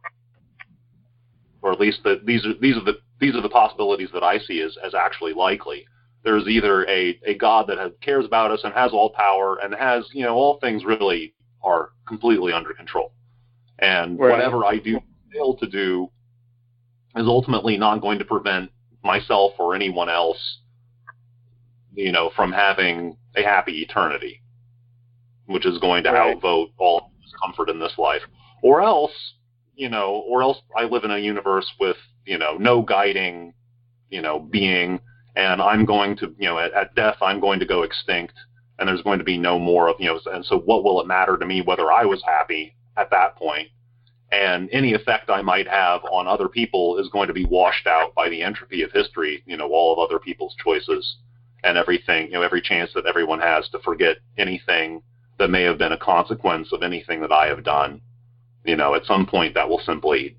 or 1.62 1.72
at 1.72 1.80
least 1.80 2.00
the, 2.04 2.22
these 2.26 2.46
are 2.46 2.54
these 2.60 2.78
are 2.78 2.84
the 2.84 3.00
these 3.20 3.36
are 3.36 3.42
the 3.42 3.50
possibilities 3.50 4.10
that 4.14 4.24
I 4.24 4.40
see 4.40 4.62
as 4.62 4.78
as 4.84 4.94
actually 4.94 5.34
likely. 5.34 5.86
There's 6.26 6.48
either 6.48 6.86
a, 6.88 7.20
a 7.26 7.36
God 7.36 7.68
that 7.68 7.78
has, 7.78 7.92
cares 8.02 8.26
about 8.26 8.52
us 8.52 8.62
and 8.64 8.74
has 8.74 8.92
all 8.92 9.12
power 9.12 9.60
and 9.62 9.74
has, 9.76 10.10
you 10.12 10.24
know, 10.24 10.34
all 10.34 10.60
things 10.60 10.84
really 10.84 11.34
are 11.64 11.92
completely 12.08 12.52
under 12.52 12.74
control. 12.74 13.14
And 13.80 14.20
Right. 14.20 14.32
whatever 14.32 14.66
I 14.66 14.80
do 14.80 15.00
fail 15.32 15.56
to 15.58 15.68
do 15.68 16.10
is 17.16 17.28
ultimately 17.28 17.78
not 17.78 18.02
going 18.02 18.20
to 18.20 18.26
prevent 18.26 18.72
myself 19.04 19.54
or 19.60 19.76
anyone 19.76 20.10
else, 20.10 20.60
you 21.94 22.12
know, 22.12 22.32
from 22.36 22.52
having 22.52 23.18
a 23.36 23.44
happy 23.44 23.82
eternity, 23.84 24.42
which 25.46 25.66
is 25.66 25.78
going 25.78 26.04
to 26.04 26.12
Right. 26.12 26.36
outvote 26.36 26.72
all 26.78 27.12
discomfort 27.24 27.70
in 27.70 27.80
this 27.80 27.98
life. 28.00 28.24
Or 28.64 28.82
else, 28.82 29.34
you 29.76 29.90
know, 29.90 30.24
or 30.28 30.42
else 30.42 30.58
I 30.76 30.86
live 30.86 31.04
in 31.04 31.12
a 31.12 31.20
universe 31.20 31.72
with, 31.80 31.98
you 32.26 32.40
know, 32.40 32.58
no 32.58 32.82
guiding, 32.82 33.54
you 34.10 34.22
know, 34.24 34.40
being, 34.40 35.00
and 35.36 35.62
I'm 35.62 35.86
going 35.86 36.16
to, 36.18 36.34
you 36.38 36.48
know, 36.48 36.60
at, 36.60 36.74
at 36.74 36.96
death, 36.96 37.18
I'm 37.22 37.40
going 37.40 37.60
to 37.60 37.66
go 37.66 37.84
extinct, 37.84 38.34
and 38.80 38.88
there's 38.88 39.02
going 39.02 39.20
to 39.20 39.26
be 39.26 39.38
no 39.38 39.60
more 39.60 39.88
of, 39.90 39.96
you 40.00 40.08
know, 40.08 40.20
and 40.32 40.46
so 40.46 40.60
what 40.60 40.84
will 40.84 41.02
it 41.02 41.08
matter 41.08 41.38
to 41.38 41.46
me 41.46 41.62
whether 41.62 41.92
I 41.92 42.06
was 42.06 42.24
happy 42.26 42.76
at 42.98 43.10
that 43.12 43.36
point? 43.36 43.70
And 44.32 44.70
any 44.72 44.94
effect 44.94 45.30
I 45.30 45.42
might 45.42 45.68
have 45.68 46.02
on 46.12 46.28
other 46.28 46.50
people 46.50 46.98
is 46.98 47.10
going 47.10 47.28
to 47.28 47.34
be 47.34 47.46
washed 47.46 47.88
out 47.88 48.14
by 48.16 48.30
the 48.30 48.42
entropy 48.42 48.82
of 48.82 48.92
history, 48.92 49.44
you 49.46 49.56
know, 49.56 49.70
all 49.72 49.94
of 49.94 50.00
other 50.00 50.20
people's 50.20 50.56
choices 50.64 51.18
and 51.64 51.78
everything, 51.78 52.28
you 52.28 52.34
know, 52.34 52.42
every 52.42 52.62
chance 52.62 52.92
that 52.96 53.06
everyone 53.06 53.40
has 53.40 53.70
to 53.70 53.80
forget 53.80 54.18
anything 54.38 55.02
that 55.38 55.50
may 55.50 55.64
have 55.64 55.78
been 55.78 55.92
a 55.92 55.98
consequence 55.98 56.70
of 56.72 56.82
anything 56.82 57.22
that 57.22 57.32
I 57.32 57.48
have 57.48 57.64
done. 57.64 58.02
You 58.64 58.76
know, 58.76 58.96
at 58.96 59.06
some 59.06 59.26
point 59.26 59.54
that 59.54 59.70
will 59.70 59.82
simply, 59.86 60.38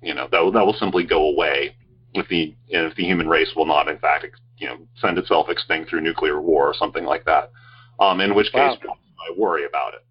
you 0.00 0.14
know, 0.14 0.28
that 0.30 0.50
that 0.54 0.66
will 0.66 0.76
simply 0.78 1.04
go 1.04 1.28
away 1.30 1.74
if 2.14 2.28
the 2.28 2.54
if 2.68 2.94
the 2.96 3.04
human 3.04 3.28
race 3.28 3.50
will 3.56 3.66
not, 3.66 3.88
in 3.88 3.98
fact, 3.98 4.26
you 4.58 4.66
know, 4.66 4.78
send 5.00 5.18
itself 5.18 5.48
extinct 5.48 5.90
through 5.90 6.00
nuclear 6.00 6.40
war 6.40 6.66
or 6.66 6.74
something 6.74 7.04
like 7.04 7.24
that. 7.24 7.50
Um, 8.00 8.20
in 8.20 8.34
which 8.34 8.52
case, 8.52 8.76
Wow. 8.84 8.96
I 9.28 9.38
worry 9.38 9.64
about 9.64 9.94
it. 9.94 10.04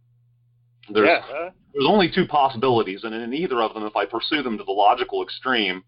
There's 0.89 1.08
yeah. 1.08 1.50
there's 1.74 1.88
only 1.88 2.12
two 2.12 2.25
possibilities, 2.25 3.03
and 3.03 3.13
in 3.13 3.34
either 3.34 3.62
of 3.62 3.74
them, 3.74 3.86
if 3.86 3.96
I 3.96 4.05
pursue 4.05 4.41
them 4.41 4.58
to 4.58 4.63
the 4.63 4.72
logical 4.72 5.24
extreme, 5.24 5.84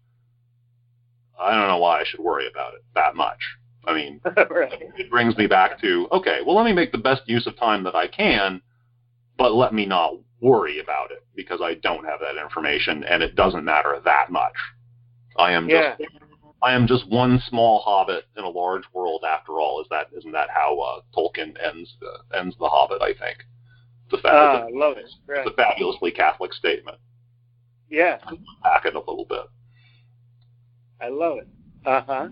I 1.38 1.52
don't 1.54 1.68
know 1.68 1.78
why 1.78 2.00
I 2.00 2.04
should 2.04 2.20
worry 2.20 2.46
about 2.48 2.74
it 2.74 2.84
that 2.94 3.14
much. 3.16 3.38
I 3.86 3.94
mean, 3.94 4.20
right. 4.50 4.72
it 4.96 5.10
brings 5.10 5.36
me 5.36 5.46
back 5.46 5.80
to 5.80 6.08
okay, 6.12 6.40
well, 6.46 6.56
let 6.56 6.64
me 6.64 6.72
make 6.72 6.92
the 6.92 6.98
best 6.98 7.22
use 7.26 7.46
of 7.46 7.56
time 7.56 7.84
that 7.84 7.94
I 7.94 8.06
can, 8.08 8.62
but 9.36 9.54
let 9.54 9.74
me 9.74 9.84
not 9.86 10.14
worry 10.40 10.78
about 10.78 11.10
it 11.10 11.24
because 11.34 11.60
I 11.62 11.74
don't 11.74 12.04
have 12.04 12.20
that 12.20 12.40
information, 12.40 13.04
and 13.04 13.22
it 13.22 13.34
doesn't 13.34 13.64
matter 13.64 14.00
that 14.04 14.30
much. 14.30 14.54
I 15.36 15.52
am 15.52 15.68
Yeah. 15.68 15.96
just 15.98 16.10
I 16.62 16.72
am 16.72 16.86
just 16.86 17.06
one 17.10 17.40
small 17.48 17.80
hobbit 17.80 18.24
in 18.38 18.44
a 18.44 18.48
large 18.48 18.84
world. 18.94 19.22
After 19.28 19.60
all, 19.60 19.80
is 19.82 19.86
that 19.90 20.08
isn't 20.16 20.32
that 20.32 20.48
how 20.50 20.78
uh, 20.78 21.00
Tolkien 21.16 21.54
ends 21.62 21.94
the, 22.00 22.38
ends 22.38 22.56
the 22.58 22.68
Hobbit? 22.68 23.02
I 23.02 23.12
think. 23.12 23.44
Fa- 24.10 24.20
Ah, 24.24 24.64
it's 24.66 24.74
love 24.76 24.96
it. 24.96 25.10
Right. 25.26 25.46
it's 25.46 25.50
a 25.50 25.54
fabulously 25.56 26.10
Catholic 26.12 26.52
statement. 26.52 26.98
Yeah. 27.90 28.18
Back 28.62 28.86
it 28.86 28.94
a 28.94 28.98
little 28.98 29.26
bit, 29.28 29.46
I 31.00 31.08
love 31.08 31.38
it. 31.38 31.48
Uh 31.84 32.02
huh. 32.06 32.28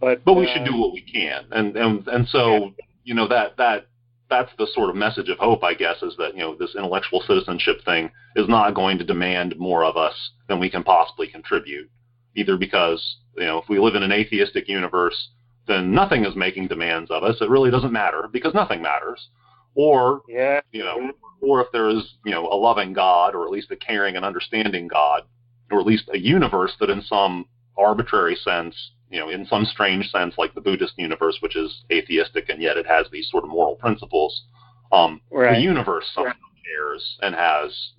But 0.00 0.24
but 0.24 0.34
we 0.34 0.46
uh, 0.46 0.52
should 0.54 0.64
do 0.64 0.76
what 0.76 0.92
we 0.92 1.00
can, 1.02 1.46
and 1.50 1.76
and 1.76 2.06
and 2.08 2.28
so 2.28 2.72
you 3.04 3.14
know 3.14 3.26
that 3.28 3.56
that 3.56 3.86
that's 4.30 4.50
the 4.58 4.68
sort 4.72 4.88
of 4.90 4.96
message 4.96 5.28
of 5.28 5.38
hope, 5.38 5.62
I 5.64 5.74
guess, 5.74 6.02
is 6.02 6.14
that 6.16 6.34
you 6.34 6.40
know 6.40 6.54
this 6.54 6.74
intellectual 6.76 7.20
citizenship 7.26 7.84
thing 7.84 8.10
is 8.36 8.48
not 8.48 8.74
going 8.74 8.96
to 8.98 9.04
demand 9.04 9.56
more 9.58 9.84
of 9.84 9.96
us 9.96 10.14
than 10.48 10.60
we 10.60 10.70
can 10.70 10.82
possibly 10.82 11.26
contribute, 11.26 11.90
either 12.36 12.56
because 12.56 13.16
you 13.36 13.44
know 13.44 13.58
if 13.58 13.68
we 13.68 13.78
live 13.78 13.96
in 13.96 14.02
an 14.02 14.12
atheistic 14.12 14.68
universe, 14.68 15.30
then 15.66 15.92
nothing 15.92 16.24
is 16.24 16.34
making 16.36 16.68
demands 16.68 17.10
of 17.10 17.22
us. 17.22 17.36
It 17.40 17.50
really 17.50 17.70
doesn't 17.70 17.92
matter 17.92 18.28
because 18.32 18.54
nothing 18.54 18.80
matters, 18.80 19.28
or 19.74 20.22
Yeah. 20.28 20.60
you 20.72 20.82
know, 20.82 21.12
or 21.40 21.60
if 21.62 21.72
there 21.72 21.88
is, 21.88 22.14
you 22.24 22.32
know, 22.32 22.46
a 22.46 22.54
loving 22.54 22.92
God, 22.92 23.34
or 23.34 23.44
at 23.44 23.50
least 23.50 23.70
a 23.70 23.76
caring 23.76 24.16
and 24.16 24.24
understanding 24.24 24.88
God, 24.88 25.22
or 25.70 25.80
at 25.80 25.86
least 25.86 26.08
a 26.12 26.18
universe 26.18 26.74
that 26.80 26.90
in 26.90 27.02
some 27.02 27.46
arbitrary 27.78 28.36
sense, 28.36 28.74
you 29.10 29.18
know, 29.18 29.28
in 29.28 29.44
some 29.46 29.64
strange 29.64 30.08
sense, 30.10 30.34
like 30.38 30.54
the 30.54 30.60
Buddhist 30.60 30.94
universe, 30.96 31.38
which 31.40 31.56
is 31.56 31.82
atheistic 31.90 32.48
and 32.48 32.62
yet 32.62 32.76
it 32.76 32.86
has 32.86 33.06
these 33.10 33.28
sort 33.30 33.44
of 33.44 33.50
moral 33.50 33.74
principles, 33.74 34.44
um, 34.92 35.20
Right. 35.30 35.56
the 35.56 35.60
universe 35.60 36.06
somehow 36.14 36.32
cares 36.64 37.18
and 37.22 37.34
has, 37.34 37.92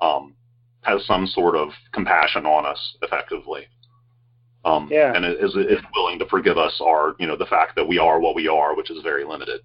um, 0.00 0.34
has 0.82 1.04
some 1.06 1.26
sort 1.26 1.54
of 1.54 1.70
compassion 1.92 2.46
on 2.46 2.64
us, 2.64 2.96
effectively. 3.02 3.66
Um, 4.64 4.88
Yeah. 4.90 5.12
and 5.14 5.24
is, 5.24 5.54
is 5.54 5.80
willing 5.94 6.18
to 6.18 6.26
forgive 6.26 6.56
us 6.56 6.80
our, 6.80 7.14
you 7.18 7.26
know, 7.26 7.36
the 7.36 7.46
fact 7.46 7.76
that 7.76 7.86
we 7.86 7.98
are 7.98 8.18
what 8.18 8.34
we 8.34 8.48
are, 8.48 8.74
which 8.74 8.90
is 8.90 9.02
very 9.02 9.24
limited. 9.24 9.60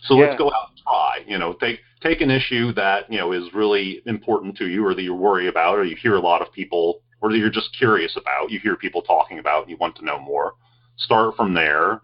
So 0.00 0.14
Yeah. 0.14 0.26
let's 0.26 0.38
go 0.38 0.48
out 0.48 0.70
and 0.70 0.78
try. 0.78 1.24
You 1.26 1.38
know, 1.38 1.52
take 1.54 1.80
take 2.00 2.20
an 2.20 2.30
issue 2.30 2.72
that 2.72 3.10
you 3.10 3.18
know 3.18 3.32
is 3.32 3.52
really 3.54 4.02
important 4.06 4.56
to 4.58 4.68
you, 4.68 4.84
or 4.86 4.94
that 4.94 5.02
you 5.02 5.14
worry 5.14 5.48
about, 5.48 5.78
or 5.78 5.84
you 5.84 5.96
hear 5.96 6.14
a 6.16 6.20
lot 6.20 6.42
of 6.42 6.52
people, 6.52 7.02
or 7.20 7.30
that 7.30 7.38
you're 7.38 7.50
just 7.50 7.76
curious 7.76 8.16
about. 8.16 8.50
You 8.50 8.58
hear 8.60 8.76
people 8.76 9.02
talking 9.02 9.38
about, 9.38 9.62
and 9.62 9.70
you 9.70 9.76
want 9.76 9.96
to 9.96 10.04
know 10.04 10.18
more. 10.18 10.54
Start 10.96 11.36
from 11.36 11.54
there, 11.54 12.00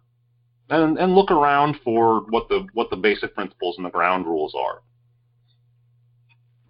and 0.71 0.99
and 0.99 1.15
look 1.15 1.31
around 1.31 1.77
for 1.85 2.21
what 2.29 2.49
the 2.49 2.67
what 2.73 2.91
the 2.91 2.97
basic 2.97 3.35
principles 3.35 3.77
and 3.77 3.87
the 3.87 3.91
ground 3.91 4.27
rules 4.27 4.55
are. 4.55 4.83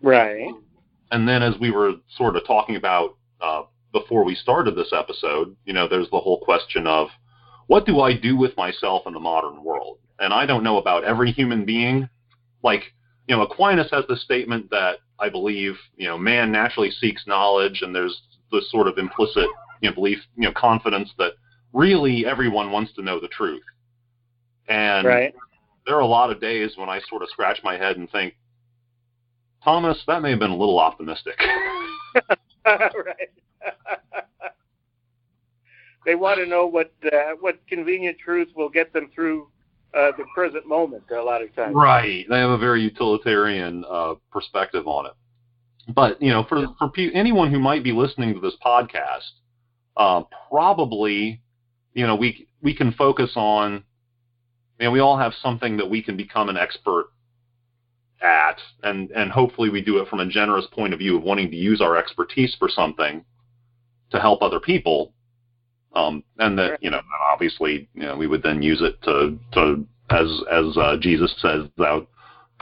Right. 0.03 0.53
And 1.11 1.29
then, 1.29 1.43
as 1.43 1.55
we 1.61 1.71
were 1.71 1.95
sort 2.17 2.37
of 2.37 2.47
talking 2.47 2.77
about 2.77 3.17
uh, 3.41 3.63
before 3.93 4.25
we 4.25 4.35
started 4.35 4.75
this 4.75 4.93
episode, 4.93 5.55
you 5.65 5.73
know, 5.73 5.87
there's 5.87 6.11
the 6.11 6.19
whole 6.19 6.41
question 6.41 6.87
of 6.87 7.09
what 7.67 7.87
do 7.87 8.01
I 8.01 8.17
do 8.17 8.37
with 8.37 8.57
myself 8.57 9.03
in 9.07 9.13
the 9.13 9.21
modern 9.21 9.63
world? 9.63 9.99
And 10.19 10.33
I 10.33 10.47
don't 10.47 10.65
know 10.65 10.79
about 10.79 11.05
every 11.05 11.33
human 11.33 11.65
being. 11.65 12.09
Like, 12.63 12.83
you 13.29 13.37
know, 13.37 13.43
Aquinas 13.43 13.91
has 13.93 14.05
this 14.09 14.23
statement 14.23 14.71
that 14.71 14.99
I 15.19 15.29
believe, 15.29 15.75
you 15.97 16.09
know, 16.09 16.19
man 16.19 16.51
naturally 16.51 16.91
seeks 16.91 17.27
knowledge, 17.27 17.83
and 17.83 17.95
there's 17.95 18.21
this 18.53 18.71
sort 18.71 18.87
of 18.87 18.99
implicit, 18.99 19.49
you 19.81 19.89
know, 19.89 19.95
belief, 19.95 20.19
you 20.37 20.45
know, 20.45 20.53
confidence 20.55 21.11
that 21.19 21.33
really 21.73 22.25
everyone 22.27 22.71
wants 22.71 22.93
to 22.95 23.03
know 23.03 23.19
the 23.19 23.29
truth. 23.29 23.63
And 24.69 25.07
Right. 25.07 25.35
there 25.87 25.97
are 25.97 26.01
a 26.01 26.07
lot 26.07 26.31
of 26.31 26.41
days 26.41 26.77
when 26.77 26.89
I 26.89 27.01
sort 27.09 27.23
of 27.23 27.29
scratch 27.31 27.59
my 27.65 27.77
head 27.77 27.97
and 27.97 28.11
think, 28.11 28.35
Thomas, 29.65 30.03
that 30.07 30.23
may 30.23 30.31
have 30.31 30.39
been 30.39 30.51
a 30.51 30.57
little 30.57 30.79
optimistic. 30.79 31.39
right. 32.65 33.31
they 36.07 36.15
want 36.15 36.39
to 36.39 36.47
know 36.47 36.67
what 36.67 36.93
uh, 37.13 37.33
what 37.41 37.59
convenient 37.67 38.19
truth 38.19 38.49
will 38.55 38.69
get 38.69 38.93
them 38.93 39.11
through 39.15 39.49
uh, 39.95 40.13
the 40.17 40.25
present 40.35 40.67
moment. 40.67 41.03
A 41.11 41.21
lot 41.21 41.43
of 41.43 41.55
times. 41.55 41.75
right. 41.75 42.27
They 42.29 42.39
have 42.39 42.51
a 42.51 42.59
very 42.59 42.83
utilitarian 42.83 43.85
uh, 43.89 44.15
perspective 44.31 44.87
on 44.87 45.07
it. 45.07 45.13
But 45.89 46.23
you 46.23 46.31
know, 46.31 46.45
for 46.49 46.67
for 46.79 46.89
pe- 46.89 47.13
anyone 47.13 47.51
who 47.51 47.59
might 47.59 47.83
be 47.83 47.93
listening 47.93 48.35
to 48.35 48.41
this 48.41 48.55
podcast, 48.65 49.31
uh, 49.97 50.23
probably, 50.49 51.43
you 51.95 52.07
know, 52.07 52.15
we 52.15 52.49
we 52.63 52.75
can 52.75 52.93
focus 52.93 53.33
on. 53.37 53.85
You 54.79 54.87
know, 54.87 54.91
we 54.91 55.01
all 55.01 55.19
have 55.19 55.33
something 55.41 55.77
that 55.77 55.89
we 55.89 56.03
can 56.03 56.17
become 56.17 56.49
an 56.49 56.57
expert 56.57 57.07
at, 58.23 58.59
and 58.83 59.11
and 59.11 59.31
hopefully 59.31 59.71
we 59.71 59.83
do 59.83 59.99
it 59.99 60.09
from 60.09 60.21
a 60.21 60.27
generous 60.27 60.67
point 60.73 60.93
of 60.93 60.99
view 60.99 61.17
of 61.17 61.23
wanting 61.23 61.51
to 61.51 61.57
use 61.57 61.81
our 61.81 61.97
expertise 61.97 62.55
for 62.59 62.69
something 62.69 63.25
to 64.11 64.21
help 64.21 64.43
other 64.43 64.61
people. 64.61 65.13
Um, 65.95 66.25
and 66.39 66.59
that 66.59 66.83
you 66.83 66.91
know, 66.91 67.03
obviously, 67.33 67.89
you 67.95 68.03
know, 68.03 68.17
we 68.17 68.27
would 68.27 68.43
then 68.43 68.63
use 68.63 68.81
it 68.81 69.03
to 69.03 69.39
to 69.53 69.87
as 70.11 70.41
as 70.51 70.77
uh, 70.77 70.97
Jesus 71.01 71.35
says 71.39 71.67
that 71.77 72.07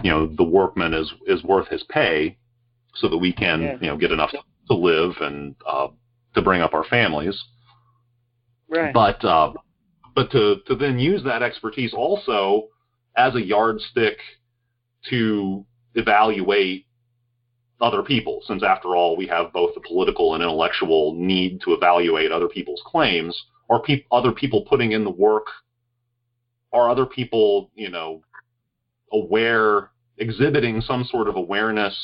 you 0.03 0.11
know 0.11 0.27
the 0.27 0.45
workman 0.45 0.95
is 0.95 1.13
is 1.27 1.45
worth 1.45 1.69
his 1.69 1.85
pay, 1.85 2.37
so 2.94 3.09
that 3.09 3.18
we 3.18 3.33
can 3.33 3.62
Yeah. 3.62 3.79
you 3.81 3.87
know 3.88 3.96
get 3.96 4.12
enough 4.12 4.31
to 4.68 4.74
live 4.74 5.12
and 5.20 5.55
uh, 5.66 5.88
to 6.35 6.42
bring 6.42 6.61
up 6.61 6.74
our 6.74 6.85
families. 6.85 7.42
Right. 8.68 8.92
But 8.94 9.24
uh, 9.24 9.53
but 10.14 10.31
to 10.33 10.57
to 10.66 10.74
then 10.76 10.98
use 10.98 11.22
that 11.24 11.42
expertise 11.42 11.92
also 11.94 12.68
as 13.16 13.35
a 13.35 13.42
yardstick 13.42 14.18
to 15.09 15.64
evaluate 15.94 16.87
other 17.81 18.03
people, 18.03 18.42
since 18.46 18.62
after 18.62 18.94
all 18.94 19.16
we 19.16 19.26
have 19.26 19.53
both 19.53 19.74
the 19.74 19.81
political 19.81 20.35
and 20.35 20.42
intellectual 20.42 21.14
need 21.14 21.61
to 21.62 21.72
evaluate 21.72 22.31
other 22.31 22.48
people's 22.48 22.83
claims. 22.85 23.37
Are 23.70 23.81
peop 23.81 24.05
other 24.11 24.33
people 24.33 24.66
putting 24.68 24.92
in 24.92 25.05
the 25.05 25.11
work? 25.11 25.46
Are 26.72 26.90
other 26.90 27.07
people, 27.07 27.70
you 27.74 27.88
know, 27.88 28.22
aware, 29.12 29.90
exhibiting 30.18 30.81
some 30.81 31.05
sort 31.05 31.29
of 31.29 31.37
awareness 31.37 31.96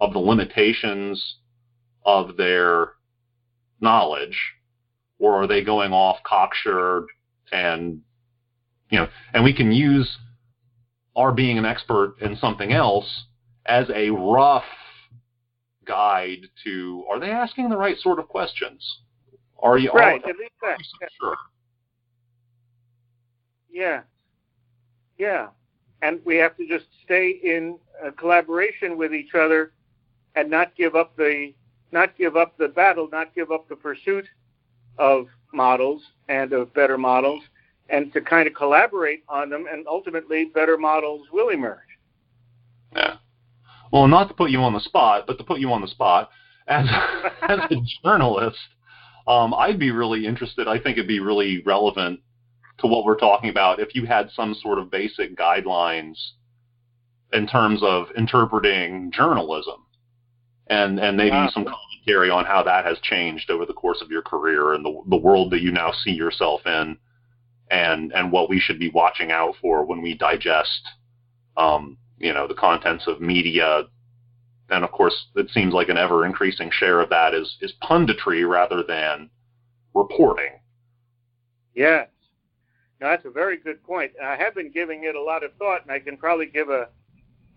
of 0.00 0.12
the 0.12 0.18
limitations 0.18 1.36
of 2.04 2.36
their 2.36 2.92
knowledge, 3.80 4.38
or 5.18 5.42
are 5.42 5.46
they 5.46 5.62
going 5.62 5.92
off 5.92 6.18
cocksure 6.24 7.06
and 7.52 8.00
you 8.90 8.98
know, 8.98 9.08
and 9.32 9.42
we 9.42 9.52
can 9.52 9.72
use 9.72 10.18
our 11.16 11.32
being 11.32 11.58
an 11.58 11.64
expert 11.64 12.16
in 12.20 12.36
something 12.36 12.72
else 12.72 13.24
as 13.66 13.86
a 13.94 14.10
rough 14.10 14.64
guide 15.86 16.46
to 16.64 17.04
are 17.10 17.20
they 17.20 17.30
asking 17.30 17.68
the 17.68 17.76
right 17.76 17.98
sort 17.98 18.18
of 18.18 18.28
questions? 18.28 18.98
Are 19.58 19.78
you 19.78 19.90
right? 19.92 20.22
Are, 20.22 20.30
at 20.30 20.36
least. 20.36 20.52
Yeah. 20.62 21.08
Sure. 21.20 21.36
Yeah. 23.70 24.00
Yeah. 25.18 25.48
And 26.02 26.20
we 26.24 26.36
have 26.36 26.56
to 26.56 26.68
just 26.68 26.86
stay 27.04 27.40
in 27.42 27.78
uh, 28.04 28.10
collaboration 28.12 28.98
with 28.98 29.14
each 29.14 29.34
other 29.34 29.72
and 30.36 30.50
not 30.50 30.74
give 30.76 30.94
up 30.94 31.16
the 31.16 31.52
not 31.92 32.16
give 32.18 32.36
up 32.36 32.58
the 32.58 32.68
battle, 32.68 33.08
not 33.10 33.34
give 33.34 33.52
up 33.52 33.68
the 33.68 33.76
pursuit 33.76 34.26
of 34.98 35.26
models 35.52 36.02
and 36.28 36.52
of 36.52 36.74
better 36.74 36.98
models, 36.98 37.42
and 37.88 38.12
to 38.12 38.20
kind 38.20 38.48
of 38.48 38.54
collaborate 38.54 39.22
on 39.28 39.48
them, 39.48 39.66
and 39.70 39.86
ultimately 39.86 40.46
better 40.46 40.76
models 40.76 41.28
will 41.32 41.50
emerge. 41.50 41.78
Yeah. 42.94 43.16
Well, 43.92 44.08
not 44.08 44.28
to 44.28 44.34
put 44.34 44.50
you 44.50 44.58
on 44.60 44.72
the 44.72 44.80
spot, 44.80 45.24
but 45.26 45.38
to 45.38 45.44
put 45.44 45.60
you 45.60 45.72
on 45.72 45.80
the 45.80 45.88
spot 45.88 46.30
as 46.66 46.86
as 47.42 47.60
a 47.70 47.76
journalist, 48.02 48.58
um, 49.28 49.54
I'd 49.54 49.78
be 49.78 49.92
really 49.92 50.26
interested. 50.26 50.66
I 50.66 50.78
think 50.78 50.98
it'd 50.98 51.06
be 51.06 51.20
really 51.20 51.62
relevant 51.64 52.20
to 52.78 52.88
what 52.88 53.04
we're 53.04 53.18
talking 53.18 53.50
about 53.50 53.78
if 53.78 53.94
you 53.94 54.04
had 54.04 54.30
some 54.34 54.54
sort 54.54 54.80
of 54.80 54.90
basic 54.90 55.36
guidelines 55.36 56.16
in 57.32 57.46
terms 57.46 57.80
of 57.84 58.06
interpreting 58.16 59.12
journalism 59.12 59.83
and 60.68 60.98
and 60.98 61.16
maybe 61.16 61.30
Wow. 61.30 61.48
some 61.50 61.64
commentary 61.64 62.30
on 62.30 62.44
how 62.44 62.62
that 62.62 62.84
has 62.84 62.98
changed 63.00 63.50
over 63.50 63.66
the 63.66 63.72
course 63.72 64.00
of 64.02 64.10
your 64.10 64.22
career 64.22 64.74
and 64.74 64.84
the 64.84 65.02
the 65.08 65.16
world 65.16 65.50
that 65.52 65.60
you 65.60 65.70
now 65.70 65.92
see 65.92 66.12
yourself 66.12 66.66
in 66.66 66.96
and 67.70 68.12
and 68.12 68.32
what 68.32 68.48
we 68.48 68.60
should 68.60 68.78
be 68.78 68.90
watching 68.90 69.30
out 69.30 69.54
for 69.60 69.84
when 69.84 70.00
we 70.02 70.14
digest 70.14 70.88
um, 71.56 71.96
you 72.18 72.32
know 72.32 72.46
the 72.46 72.54
contents 72.54 73.06
of 73.06 73.20
media 73.20 73.84
and 74.70 74.84
of 74.84 74.90
course 74.90 75.26
it 75.36 75.50
seems 75.50 75.74
like 75.74 75.88
an 75.88 75.98
ever 75.98 76.24
increasing 76.24 76.70
share 76.70 77.00
of 77.00 77.10
that 77.10 77.34
is 77.34 77.56
is 77.60 77.72
punditry 77.82 78.48
rather 78.48 78.82
than 78.82 79.30
reporting 79.94 80.52
Yes. 81.74 82.08
Now, 83.00 83.10
that's 83.10 83.24
a 83.24 83.30
very 83.30 83.56
good 83.56 83.82
point. 83.82 84.12
I 84.22 84.36
have 84.36 84.54
been 84.54 84.70
giving 84.70 85.04
it 85.04 85.14
a 85.16 85.20
lot 85.20 85.42
of 85.42 85.52
thought, 85.54 85.82
and 85.82 85.90
I 85.90 85.98
can 85.98 86.16
probably 86.16 86.46
give 86.46 86.68
a, 86.70 86.88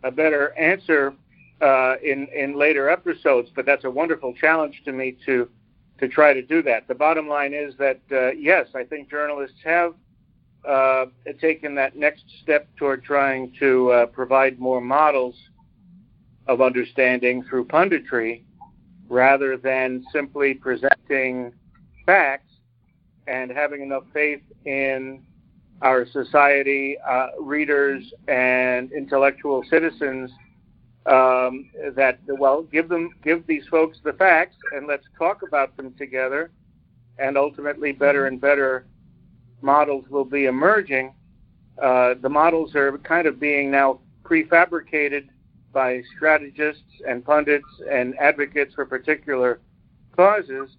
a 0.03 0.11
better 0.11 0.57
answer 0.57 1.13
uh, 1.61 1.95
in, 2.03 2.27
in 2.35 2.55
later 2.55 2.89
episodes, 2.89 3.49
but 3.55 3.65
that's 3.65 3.83
a 3.83 3.89
wonderful 3.89 4.33
challenge 4.33 4.81
to 4.85 4.91
me 4.91 5.17
to, 5.25 5.49
to 5.99 6.07
try 6.07 6.33
to 6.33 6.41
do 6.41 6.61
that. 6.63 6.87
The 6.87 6.95
bottom 6.95 7.27
line 7.27 7.53
is 7.53 7.73
that, 7.77 7.99
uh, 8.11 8.31
yes, 8.31 8.67
I 8.75 8.83
think 8.83 9.09
journalists 9.09 9.57
have 9.63 9.95
uh, 10.67 11.05
taken 11.39 11.75
that 11.75 11.95
next 11.95 12.23
step 12.43 12.67
toward 12.77 13.03
trying 13.03 13.53
to 13.59 13.91
uh, 13.91 14.05
provide 14.07 14.59
more 14.59 14.81
models 14.81 15.35
of 16.47 16.61
understanding 16.61 17.43
through 17.43 17.65
punditry 17.65 18.43
rather 19.09 19.57
than 19.57 20.05
simply 20.11 20.53
presenting 20.53 21.53
facts 22.05 22.53
and 23.27 23.51
having 23.51 23.81
enough 23.81 24.03
faith 24.13 24.41
in 24.65 25.23
our 25.81 26.05
society, 26.07 26.97
uh, 27.07 27.27
readers, 27.39 28.13
and 28.27 28.91
intellectual 28.91 29.63
citizens 29.69 30.31
um, 31.07 31.69
that 31.95 32.19
well, 32.27 32.63
give 32.63 32.89
them, 32.89 33.11
give 33.23 33.45
these 33.47 33.65
folks 33.67 33.97
the 34.03 34.13
facts, 34.13 34.57
and 34.73 34.87
let's 34.87 35.05
talk 35.17 35.41
about 35.41 35.75
them 35.77 35.93
together, 35.97 36.51
and 37.17 37.37
ultimately, 37.37 37.91
better 37.91 38.27
and 38.27 38.41
better 38.41 38.85
models 39.61 40.05
will 40.09 40.25
be 40.25 40.45
emerging. 40.45 41.13
Uh, 41.81 42.15
the 42.21 42.29
models 42.29 42.75
are 42.75 42.97
kind 42.99 43.27
of 43.27 43.39
being 43.39 43.71
now 43.71 43.99
prefabricated 44.23 45.27
by 45.71 46.01
strategists 46.15 47.01
and 47.07 47.23
pundits 47.23 47.67
and 47.89 48.17
advocates 48.19 48.73
for 48.73 48.85
particular 48.85 49.59
causes. 50.15 50.75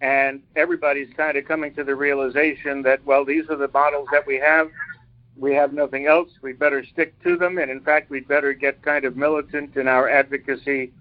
And 0.00 0.42
everybody's 0.56 1.12
kind 1.16 1.36
of 1.36 1.44
coming 1.46 1.74
to 1.74 1.84
the 1.84 1.94
realization 1.94 2.82
that 2.82 3.04
well 3.04 3.24
these 3.24 3.44
are 3.50 3.56
the 3.56 3.68
models 3.68 4.08
that 4.12 4.26
we 4.26 4.36
have 4.36 4.70
we 5.40 5.54
have 5.54 5.72
nothing 5.72 6.06
else. 6.06 6.28
We 6.42 6.52
better 6.52 6.84
stick 6.84 7.20
to 7.24 7.36
them 7.36 7.58
and 7.58 7.70
in 7.70 7.80
fact 7.80 8.10
we'd 8.10 8.28
better 8.28 8.52
get 8.52 8.82
kind 8.82 9.04
of 9.04 9.16
militant 9.16 9.76
in 9.76 9.88
our 9.88 10.08
advocacy 10.08 10.92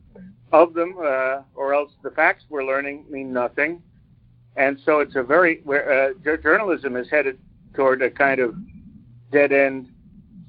of 0.51 0.73
them 0.73 0.95
uh, 0.97 1.41
or 1.55 1.73
else 1.73 1.91
the 2.01 2.11
facts 2.11 2.45
we're 2.49 2.65
learning 2.65 3.05
mean 3.09 3.33
nothing. 3.33 3.83
And 4.55 4.79
so 4.85 4.99
it's 4.99 5.15
a 5.15 5.23
very 5.23 5.61
where 5.63 6.09
uh, 6.09 6.37
journalism 6.41 6.95
is 6.95 7.09
headed 7.09 7.37
toward 7.73 8.01
a 8.01 8.09
kind 8.09 8.39
of 8.39 8.55
dead 9.31 9.51
end 9.51 9.89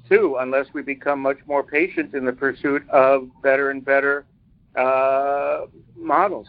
too 0.08 0.36
unless 0.40 0.66
we 0.72 0.82
become 0.82 1.20
much 1.20 1.38
more 1.46 1.62
patient 1.62 2.14
in 2.14 2.24
the 2.24 2.32
pursuit 2.32 2.88
of 2.90 3.28
better 3.42 3.70
and 3.70 3.84
better 3.84 4.24
uh, 4.76 5.66
models. 5.96 6.48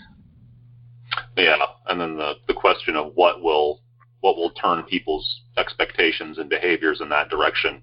Yeah 1.35 1.57
and 1.87 1.99
then 1.99 2.15
the 2.15 2.33
the 2.47 2.53
question 2.53 2.95
of 2.95 3.11
what 3.15 3.41
will 3.41 3.81
what 4.21 4.37
will 4.37 4.51
turn 4.51 4.83
people's 4.83 5.41
expectations 5.57 6.37
and 6.37 6.49
behaviors 6.49 7.01
in 7.01 7.09
that 7.09 7.29
direction 7.29 7.81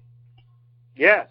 Yes, 0.95 1.27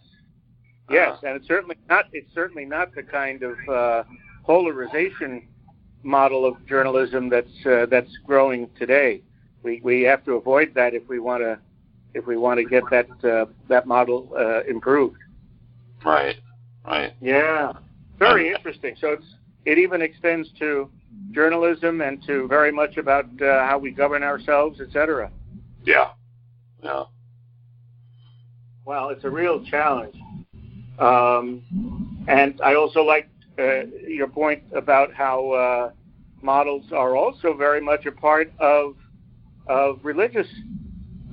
yes, 0.90 1.18
Uh, 1.22 1.26
and 1.26 1.36
it's 1.36 1.46
certainly 1.46 1.76
not. 1.90 2.06
It's 2.12 2.32
certainly 2.34 2.64
not 2.64 2.94
the 2.94 3.02
kind 3.02 3.42
of 3.42 3.56
uh, 3.68 4.04
polarization 4.44 5.46
model 6.02 6.46
of 6.46 6.54
journalism 6.66 7.28
that's 7.28 7.66
uh, 7.66 7.86
that's 7.90 8.10
growing 8.26 8.68
today. 8.78 9.22
We 9.62 9.80
we 9.84 10.02
have 10.02 10.24
to 10.24 10.32
avoid 10.34 10.72
that 10.74 10.94
if 10.94 11.06
we 11.08 11.18
want 11.18 11.42
to 11.42 11.58
if 12.14 12.26
we 12.26 12.36
want 12.38 12.58
to 12.58 12.64
get 12.64 12.82
that 12.90 13.08
uh, 13.24 13.46
that 13.68 13.86
model 13.86 14.32
uh, 14.38 14.62
improved. 14.64 15.18
right 16.04 16.36
right 16.86 17.12
Yeah, 17.20 17.72
very 18.18 18.48
Um, 18.48 18.56
interesting. 18.56 18.96
So 19.00 19.08
it's 19.12 19.26
it 19.66 19.76
even 19.78 20.00
extends 20.00 20.48
to 20.60 20.90
journalism 21.32 22.00
and 22.00 22.22
to 22.26 22.46
very 22.48 22.72
much 22.72 22.96
about 22.96 23.26
uh, 23.42 23.64
how 23.66 23.78
we 23.78 23.90
govern 23.90 24.22
ourselves, 24.22 24.80
etc. 24.80 25.30
yeah 25.84 26.10
yeah 26.82 27.04
Well, 28.84 29.10
it's 29.10 29.24
a 29.24 29.30
real 29.30 29.64
challenge. 29.64 30.16
Um, 30.98 31.62
and 32.26 32.60
I 32.62 32.74
also 32.74 33.02
like 33.02 33.28
uh, 33.58 33.84
your 34.06 34.26
point 34.28 34.62
about 34.74 35.12
how 35.12 35.50
uh, 35.52 35.90
models 36.42 36.86
are 36.92 37.16
also 37.16 37.54
very 37.54 37.80
much 37.80 38.06
a 38.06 38.12
part 38.12 38.52
of 38.58 38.94
of 39.68 40.00
religious 40.02 40.46